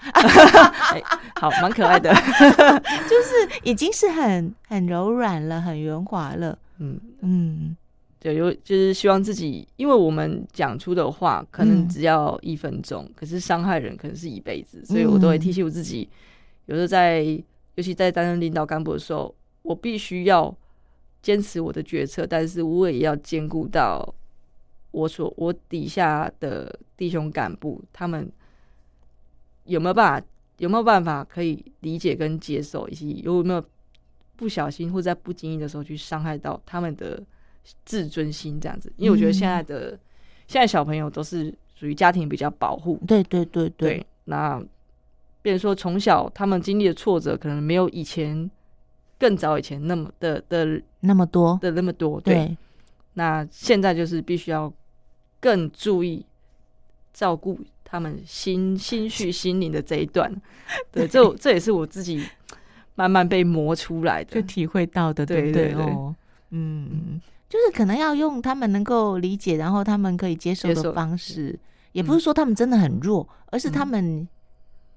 [1.40, 6.58] 好，蛮可爱的，就是已经是很很柔软了，很圆滑了。
[6.78, 7.76] 嗯嗯。
[8.22, 16.08] 对，有就是希望自己，因为我们讲出的话可能只要一分钟，可是伤害人可能是一辈子，所以我都会提醒我自己，
[16.66, 17.20] 有时候在，
[17.74, 20.56] 尤其在担任领导干部的时候，我必须要
[21.20, 24.14] 坚持我的决策，但是我也要兼顾到
[24.92, 28.30] 我所我底下的弟兄干部，他们
[29.64, 30.26] 有没有办法，
[30.58, 33.64] 有没有办法可以理解跟接受，以及有没有
[34.36, 37.20] 不小心或在不经意的时候去伤害到他们的。
[37.84, 38.92] 自尊心这样子。
[38.96, 39.98] 因为我觉得现在的
[40.46, 44.06] 现在小朋友都是属于家庭比较保护，对对对对。
[44.24, 44.62] 那，
[45.42, 48.48] 比如说从小他们经历的挫折，可能没有以前
[49.18, 52.20] 更早以前那么的的那么多的那么多。
[52.20, 52.56] 对，
[53.14, 54.72] 那现在就是必须要
[55.40, 56.24] 更注意
[57.12, 60.32] 照顾他们心心绪心灵的这一段。
[60.92, 62.24] 对，这这也是我自己
[62.94, 65.84] 慢慢被磨出来的，就体会到的，对对对。
[66.50, 67.20] 嗯，
[67.52, 71.58] 就是可能要用他们能够理解，然后他们可以接受的方式。
[71.92, 74.26] 也不是说他们真的很弱，而是他们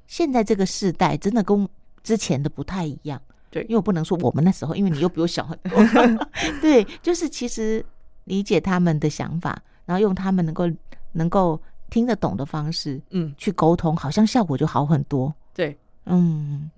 [0.08, 1.68] 现在这个时代真的跟
[2.01, 3.22] 之前的不太一样。
[3.51, 6.26] 对，因为我不能说我们那时候，因为你又比我小很多。
[6.62, 7.86] 对，就是其实
[8.24, 10.72] 理解他们的想法，然后用他们能够
[11.12, 15.36] 能够听得懂的方式，嗯，去沟通，好像效果就好很多。
[15.53, 16.72] 对，嗯，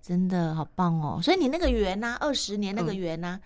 [0.00, 1.20] 真的好棒哦。
[1.22, 3.38] 所以你那个圆呢，二十年那个圆呢？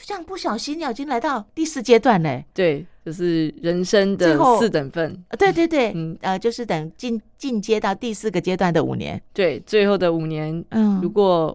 [0.00, 2.42] 就这样不小心，已经来到第四阶段嘞。
[2.54, 5.22] 对，就是人生的四等份。
[5.38, 9.20] 对对对，嗯呃，就是等进进阶到第四个阶段的五年。
[9.34, 11.54] 对，最后的五年，嗯，如果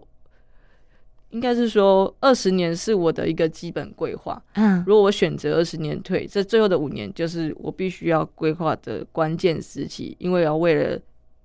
[1.31, 4.39] 应该是说二十年是我的一个基本规划。
[4.53, 10.99] 嗯，如果我选择二十年退，这最后的五年就是我必须要规划的关键时期，因为要为了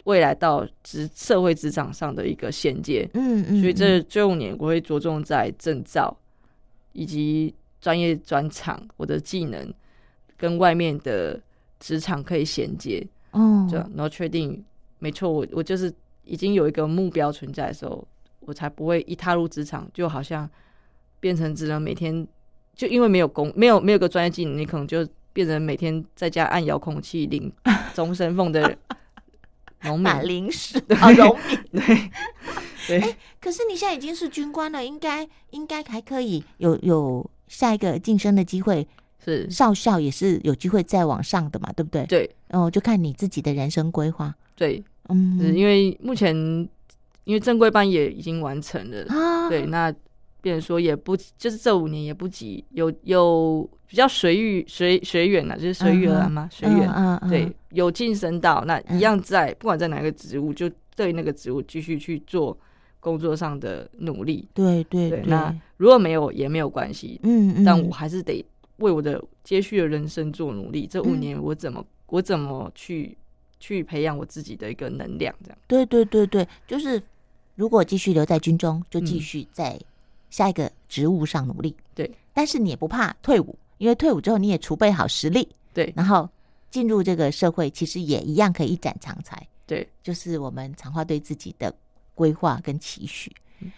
[0.05, 3.09] 未来到职社会职场上的一个衔接。
[3.15, 6.15] 嗯嗯，所以这最后五年我会着重在证照。
[6.93, 9.73] 以及专业专场，我的技能
[10.37, 11.41] 跟外面的
[11.79, 14.63] 职场可以衔接，哦，这样，然后确定
[14.99, 15.93] 没错，我我就是
[16.25, 18.07] 已经有一个目标存在的时候，
[18.41, 20.49] 我才不会一踏入职场就好像
[21.21, 22.27] 变成只能每天
[22.75, 27.53] 就因为没有工没有没有个专业技能，你可能就变成每天在家按遥控器领
[27.95, 28.77] 终身俸的
[29.83, 30.03] 农民。
[30.03, 31.59] 马零食啊，农民。
[32.87, 33.01] 对。
[33.01, 38.87] 哎，可是你现在已经是军官了，应该应该还可以有有下一个晋升的机会，
[39.25, 39.49] 是。
[39.51, 42.05] 少校也是有机会再往上的嘛，对不对？
[42.07, 44.35] 对，哦，就看你自己的人生规划。
[44.57, 46.35] 对，嗯，因为目前
[47.25, 49.95] 因为正规班也已经完成了，啊，对，那
[50.41, 62.57] 别人说也不就是这五年也不急，有有比较随遇随随缘了，就是随遇而安嘛，随缘，嗯嗯，对，有晋升到那一样在不管在哪个职务，就对那个职务继续去做。
[63.03, 68.45] 工作上的努力，对对对，那如果没有也没有关系，嗯嗯，但我还是得
[68.77, 70.87] 为我的接续的人生做努力。
[70.87, 73.17] 这五年我怎么我怎么去
[73.59, 75.35] 去培养我自己的一个能量？
[75.43, 77.03] 这样，对对对对，就是
[77.55, 79.81] 如果继续留在军中，就继续在
[80.31, 81.77] 下一个职务上努力。
[81.95, 85.47] 对，但是你也不怕退伍，因为退伍之后你也储备好实力。
[85.75, 86.27] 对，然后
[86.71, 89.47] 进入这个社会，其实也一样可以一展长才。
[89.67, 91.75] 对，就是我们长话对自己的。
[92.13, 93.35] 规划跟期许，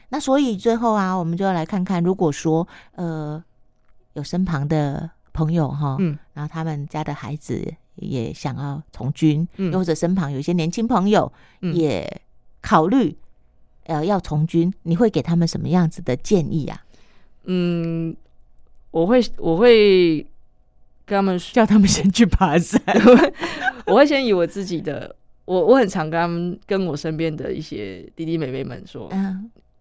[0.09, 3.41] 那所以最后啊，我们就要来看看，如果说呃
[4.15, 12.21] 有身旁的朋友哈，嗯，然后他们家的孩子也想要从军，嗯，或者身旁有一些年轻朋友也
[12.61, 13.17] 考虑
[13.85, 16.85] 呃要从军，你会给他们什么样子的建议啊？
[17.45, 18.15] 嗯，
[18.91, 20.25] 我会我会
[21.05, 22.81] 跟他们 叫他们先去爬山，
[23.87, 25.15] 我会先以我自己的。
[25.45, 29.11] 我我很常跟他们跟我身边的一些弟弟妹妹们说，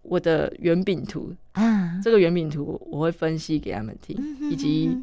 [0.02, 4.16] 我的圆饼图啊，这个圆饼图我会分析给他们听，
[4.50, 4.98] 以及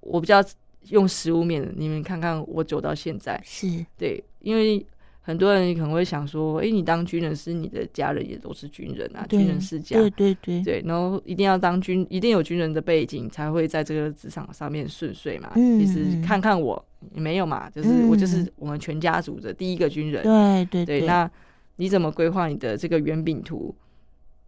[0.00, 0.44] 我比较
[0.88, 4.84] 用食物面，你们看看我走到现在是对，因为。
[5.30, 15.52] 很多人可能会想说：“哎，你当军人是你的家人也都是军人啊，军人世家，对对对对，然后一定要当军，一定有军人的背景才会在这个职场上面顺遂嘛。
[15.54, 20.24] 其实看看我没有嘛，就是我就是我们全家族的第一个军人。
[20.24, 21.30] 对对对，那
[21.76, 23.72] 你怎么规划你的这个圆饼图？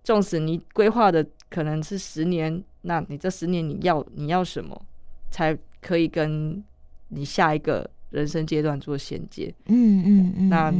[0.03, 4.85] 纵使你规划的可能是十年，那你这十年你要你要什么
[5.31, 6.61] 才可以跟
[7.07, 10.49] 你下一个？”人生阶段做衔接，嗯嗯嗯。
[10.49, 10.73] 那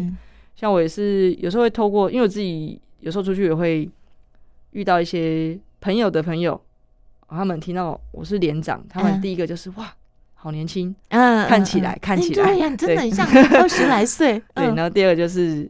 [0.55, 3.91] 像我也是有时候会透过，因为我自己有时候出去也会
[4.71, 6.61] 遇到一些朋友的朋友，
[7.29, 9.93] 他们听到我是连长，他们第一个就是哇，
[10.35, 14.41] 好年轻，嗯，看起来看起来 真的很像二十来岁。
[14.55, 15.69] 对，然后第二个就是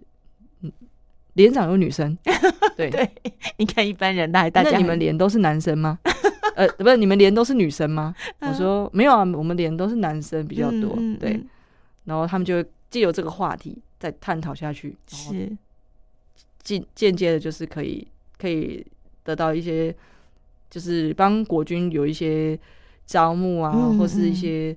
[1.34, 2.16] 连长有女生，
[2.76, 3.08] 对对，
[3.56, 5.98] 你看一般人大大家，那你们连都是男生吗？
[6.54, 8.14] 呃，不是，你们连都是女生吗？
[8.40, 11.40] 我说没有啊，我们连都是男生比较多，对。
[12.04, 15.50] 然后他们就会借由这个话题再探讨下去，是。
[16.62, 18.06] 间间接的，就是可以
[18.38, 18.86] 可以
[19.24, 19.92] 得到一些，
[20.70, 22.56] 就是帮国军有一些
[23.04, 24.76] 招募啊，或是一些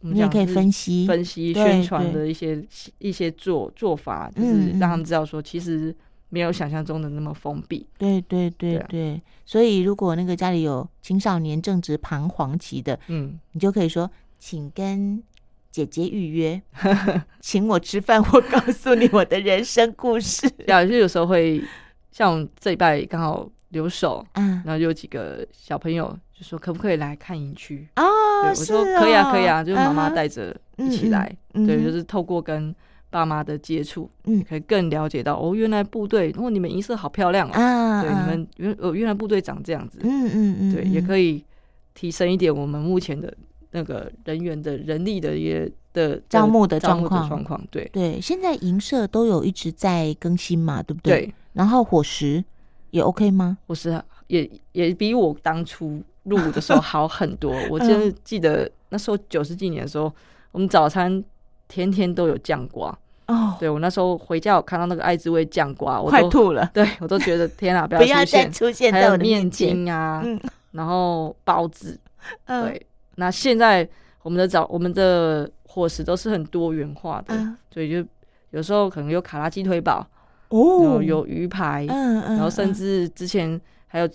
[0.00, 2.64] 你也可以分析分析宣传的一些
[2.98, 5.94] 一些做做法，就是让他们知道说，其实
[6.32, 7.86] 没有想象中的那么封闭。
[7.98, 15.22] 对对对对，所以如果那个家里有青少年正值彷徨期的，嗯，你就可以说，请跟
[15.70, 16.62] 姐姐预约，
[17.40, 20.50] 请我吃饭，我告诉你我的人生故事。
[20.68, 21.62] 呀，就有时候会
[22.10, 28.04] 像这一拜刚好留守，嗯，然后有几个小朋友就说可不可以来看营区啊？
[28.48, 32.74] 我说可以啊，可以啊，就是妈妈带着一起来，对，就是透过跟。
[33.12, 41.44] 爸妈的接触，嗯，可以更了解到哦，原来部队，哦，你们银色好漂亮啊，对，你们原哦原来部队长这样子，嗯嗯嗯，对，也可以
[41.92, 43.32] 提升一点我们目前的
[43.72, 47.28] 那个人员的人力的一些的招募的状况。
[47.28, 47.86] 状况，对。
[47.92, 51.26] 对，现在银社都有一直在更新嘛，对不对？
[51.26, 52.42] 对，然后伙食
[52.92, 53.58] 也 OK 吗？
[53.66, 60.10] 伙食也也比我当初入伍的时候好很多， 我真的记得那时候九十几年的时候，
[60.52, 61.22] 我们早餐
[61.68, 62.98] 天天都有酱瓜。
[63.26, 66.68] 哦，对我那时候回家，我看到那个爱滋味酱瓜，我快吐了。
[66.74, 70.24] 对我都觉得天啊， 不要再出现，还有面筋啊，
[70.72, 71.98] 然后包子。
[72.46, 72.84] 对，
[73.16, 73.88] 那现在
[74.22, 77.34] 我们的早我们的伙食都是很多元化的，
[77.72, 78.08] 所以就
[78.50, 80.06] 有时候可能有卡拉鸡腿堡，
[80.48, 84.08] 哦，有鱼排，嗯嗯，然后甚至之前还有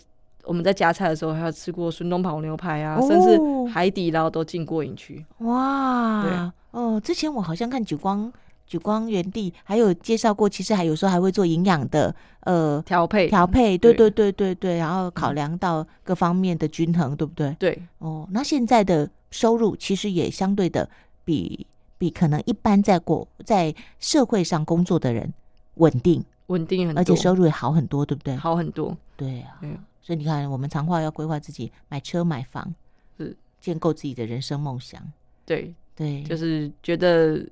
[0.44, 3.40] 我们在夹菜的时候，还有吃过孙东跑牛排啊，甚至
[3.72, 5.26] 海底捞都进过瘾区。
[5.40, 6.52] 哇，对。
[6.72, 8.32] 哦，之前我好像看久光。
[8.68, 13.30] 举光原地还有介绍过，其实还有时候还会做营养的呃调配。
[13.30, 14.32] 调配，对对对。
[14.32, 17.56] 对对，然后考量到各方面的均衡，对不对？
[17.58, 17.82] 对。
[18.00, 20.88] 哦，那现在的收入其实也相对的
[21.24, 21.66] 比
[21.98, 25.34] 比可能一般在国在社会上工作的人
[25.76, 28.36] 稳定稳定很多，而且收入也好很多，对不对？
[28.36, 32.76] 好很多，对啊，嗯，所以你看，我们常话要规划自己买车买房，
[33.18, 33.36] 是。
[33.62, 35.02] 建构自己的人生梦想，
[35.46, 35.74] 对。
[35.96, 37.44] 对，就是觉得。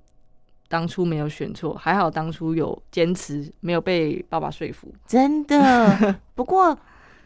[0.67, 4.93] 当初没有选错，还好当初有坚持，没有被爸爸说服。
[5.07, 6.77] 真的， 不过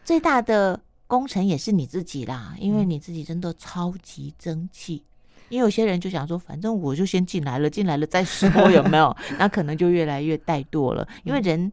[0.04, 5.04] 最大的功臣也是你自己啦，因为你自己真的超级争气。
[5.50, 9.16] 因为有些人就想说，反正我就先进来了，进来了再说， 有没有？
[9.40, 11.08] 那可能就越来越怠惰了。
[11.24, 11.72] 因为人，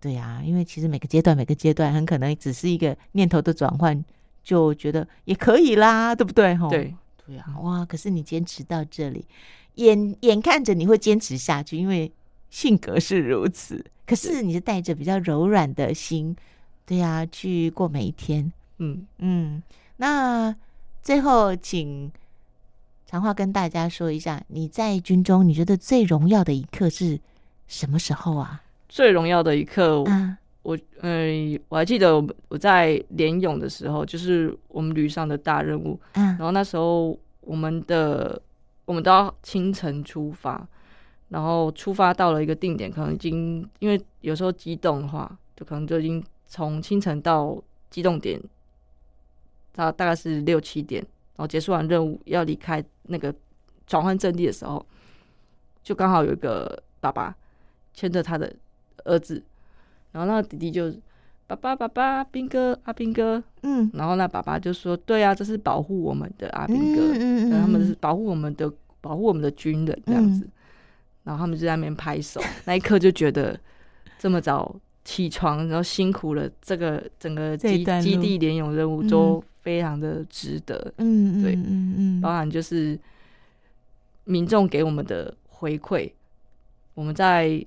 [0.00, 4.04] 对呀，因为其实每个阶段，每个阶段很可能只是一个念头的转换，
[4.44, 6.54] 就觉得也可以啦，对不对？
[6.54, 6.94] 吼，对
[7.26, 7.84] 对啊，哇！
[7.84, 9.26] 可是你坚持到这里。
[9.76, 12.10] 眼眼看着你会坚持下去，因为
[12.50, 13.84] 性格是如此。
[14.06, 16.36] 可是你是带着比较柔软的心，
[16.84, 18.52] 对呀，去过每一天。
[18.78, 19.62] 嗯嗯。
[19.96, 20.54] 那
[21.02, 22.10] 最后，请
[23.04, 27.18] 长话跟大家说一下，你在军中你觉得最荣耀的一刻是
[27.66, 28.62] 什么时候啊？
[28.88, 30.04] 最荣耀的一刻，
[30.62, 36.00] 我嗯，我还记得我我在联勇的时候，就是我们旅上的大任务。
[36.12, 38.40] 嗯，然后那时候我们的。
[38.86, 40.66] 我们都要清晨出发，
[41.28, 48.42] 然后出发到了一个定点，可能已经因为有时候机动的话，就可能就已经从清晨到机动点，
[49.72, 51.02] 大大概是六七点，
[51.36, 53.34] 然后结束完任务要离开那个
[53.86, 54.86] 转换阵地的时候，
[55.82, 57.36] 就刚好有一个爸爸
[57.92, 58.54] 牵着他的
[59.04, 59.44] 儿子，
[60.12, 60.90] 然后那个弟弟就。
[61.46, 70.48] 爸爸，爸爸，兵哥，阿兵哥，嗯，然后那爸爸就说：“对啊，这是保护我们的阿兵哥，嗯他们是保护我们的，保护我们的军人这样子。”
[71.22, 73.58] 然后他们就在那边拍手， 那一刻就觉得
[74.18, 74.74] 这么早
[75.04, 82.98] 起床，然后辛苦了，这个整个基基地联勇任务都非常的值得，嗯对，嗯嗯，包含就是
[84.24, 86.10] 民众给我们的回馈，
[86.94, 87.64] 我们在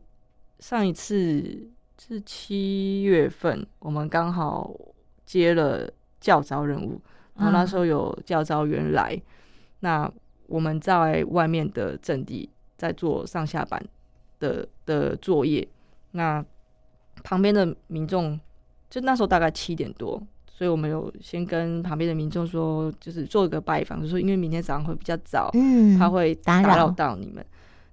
[0.59, 1.69] 上一次。
[2.09, 4.75] 是七月份，我们刚好
[5.27, 5.87] 接了
[6.19, 6.99] 教招任务，
[7.35, 9.15] 然后那时候有教招员来，
[9.81, 10.11] 那
[10.47, 13.79] 我们在外面的阵地在做上下班
[14.39, 15.67] 的的作业，
[16.13, 16.43] 那
[17.23, 18.39] 旁边的民众
[18.89, 27.45] 就那时候大概七点多，所以我们有先跟旁边的民众说，就是做一个拜访，就说因为明天早上会比较早，嗯，他会打扰到你们，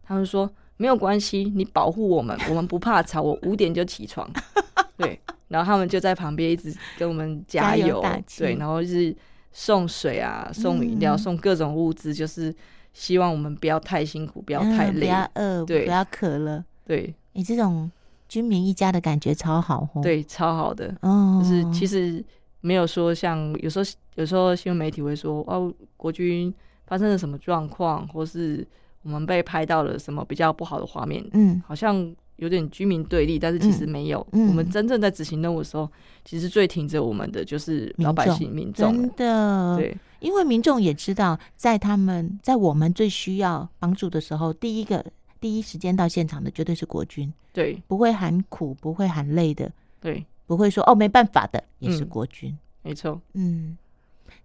[0.02, 0.50] 他们说。
[0.78, 3.22] 没有关系，你保护我们， 我们不怕吵。
[3.22, 4.28] 我五点就起床，
[4.98, 5.18] 对，
[5.48, 8.04] 然后他们就在旁边一直跟我们加油，
[8.36, 9.14] 对，然后是
[9.52, 12.54] 送水啊，送饮料，送各种物资，就是
[12.92, 16.64] 希望我们不要太辛苦，不要太累，不要饿，对，不要渴了。
[16.84, 17.90] 对，你这种
[18.28, 20.94] 军民一家的感觉超好，对，超好的。
[21.00, 22.22] 哦，就是其实
[22.60, 23.84] 没有说像有时候
[24.16, 26.52] 有时候新闻媒体会说哦，国军
[26.86, 28.66] 发生了什么状况，或是。
[29.06, 31.24] 我们被拍到了什么比较不好的画面？
[31.32, 34.26] 嗯，好像有点居民对立，但是其实没有。
[34.32, 35.88] 我们真正在执行任务的时候，
[36.24, 38.92] 其实最挺着我们的就是老百姓、民众。
[38.92, 45.04] 真的，对，因为民众也知道，在他们在我们最需要帮助的时候，第一个
[45.40, 53.20] 第一时间到现场的绝对是国军，对，不会喊苦，不会喊累的，对，不会说哦没办法的，也是国军，没错。
[53.34, 53.78] 嗯，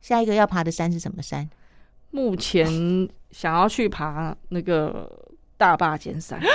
[0.01, 1.49] 下一个要爬的山是什么山？
[2.11, 2.67] 目前
[3.31, 5.09] 想要去爬那个
[5.57, 6.39] 大坝尖山。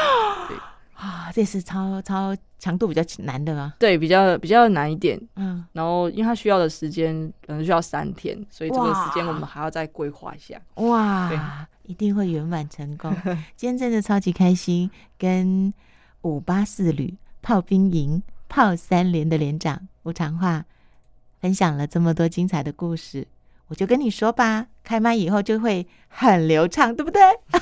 [0.94, 5.20] 啊，这是超超强度比较难的啊，对，比较比较难一点。
[5.34, 10.59] 嗯，然后因为它需要的时间可能需要三天，所以这个时间我们还要再规划一下。
[10.76, 13.14] 哇，一定会圆满成功。
[13.57, 15.70] 今天真的超级开心，跟
[16.22, 20.64] 五八四旅炮兵营炮三连的连长吴长化
[21.40, 23.28] 分享了这么多精彩的故事。
[23.68, 27.20] 我就跟你说吧，开麦以后就会很流畅，对不对？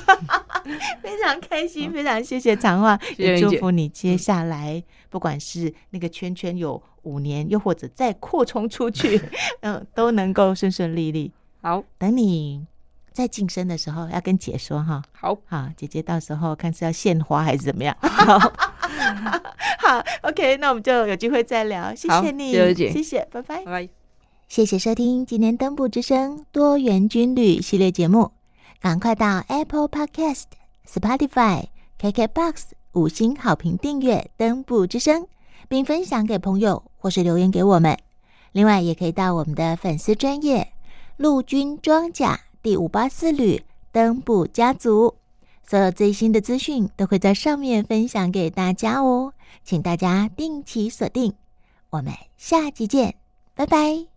[1.02, 9.20] 非常开心，非常谢谢长话，也祝福你接下来不管是那个圈圈有五年，又或者再扩充出去，
[9.60, 11.32] 嗯，都能够顺顺利利。
[11.60, 12.66] 好，等你
[13.12, 15.02] 再晋升的时候，要跟姐说哈。
[15.12, 17.94] 好，好，姐姐到时候看是要献花还是怎么样。
[18.00, 21.94] 好，好，OK，那我们就有机会再聊。
[21.94, 24.03] 谢谢你，谢谢，拜拜，拜拜。
[24.54, 28.30] 谢谢收听今天登部之声多元军旅系列节目，
[28.78, 30.44] 赶快到 Apple Podcast、
[30.86, 31.64] Spotify、
[32.00, 35.26] KKBox 五星好评订阅登部之声，
[35.66, 37.98] 并分享给朋友或是留言给我们。
[38.52, 40.72] 另外，也可以到我们的粉丝专业
[41.16, 45.16] 陆军装甲第五八四旅登部家族，
[45.68, 49.32] 所有最新的资讯都会在上面分享给大家哦，
[49.64, 51.34] 请大家定期锁定。
[51.90, 53.16] 我们下期见，
[53.56, 54.13] 拜拜。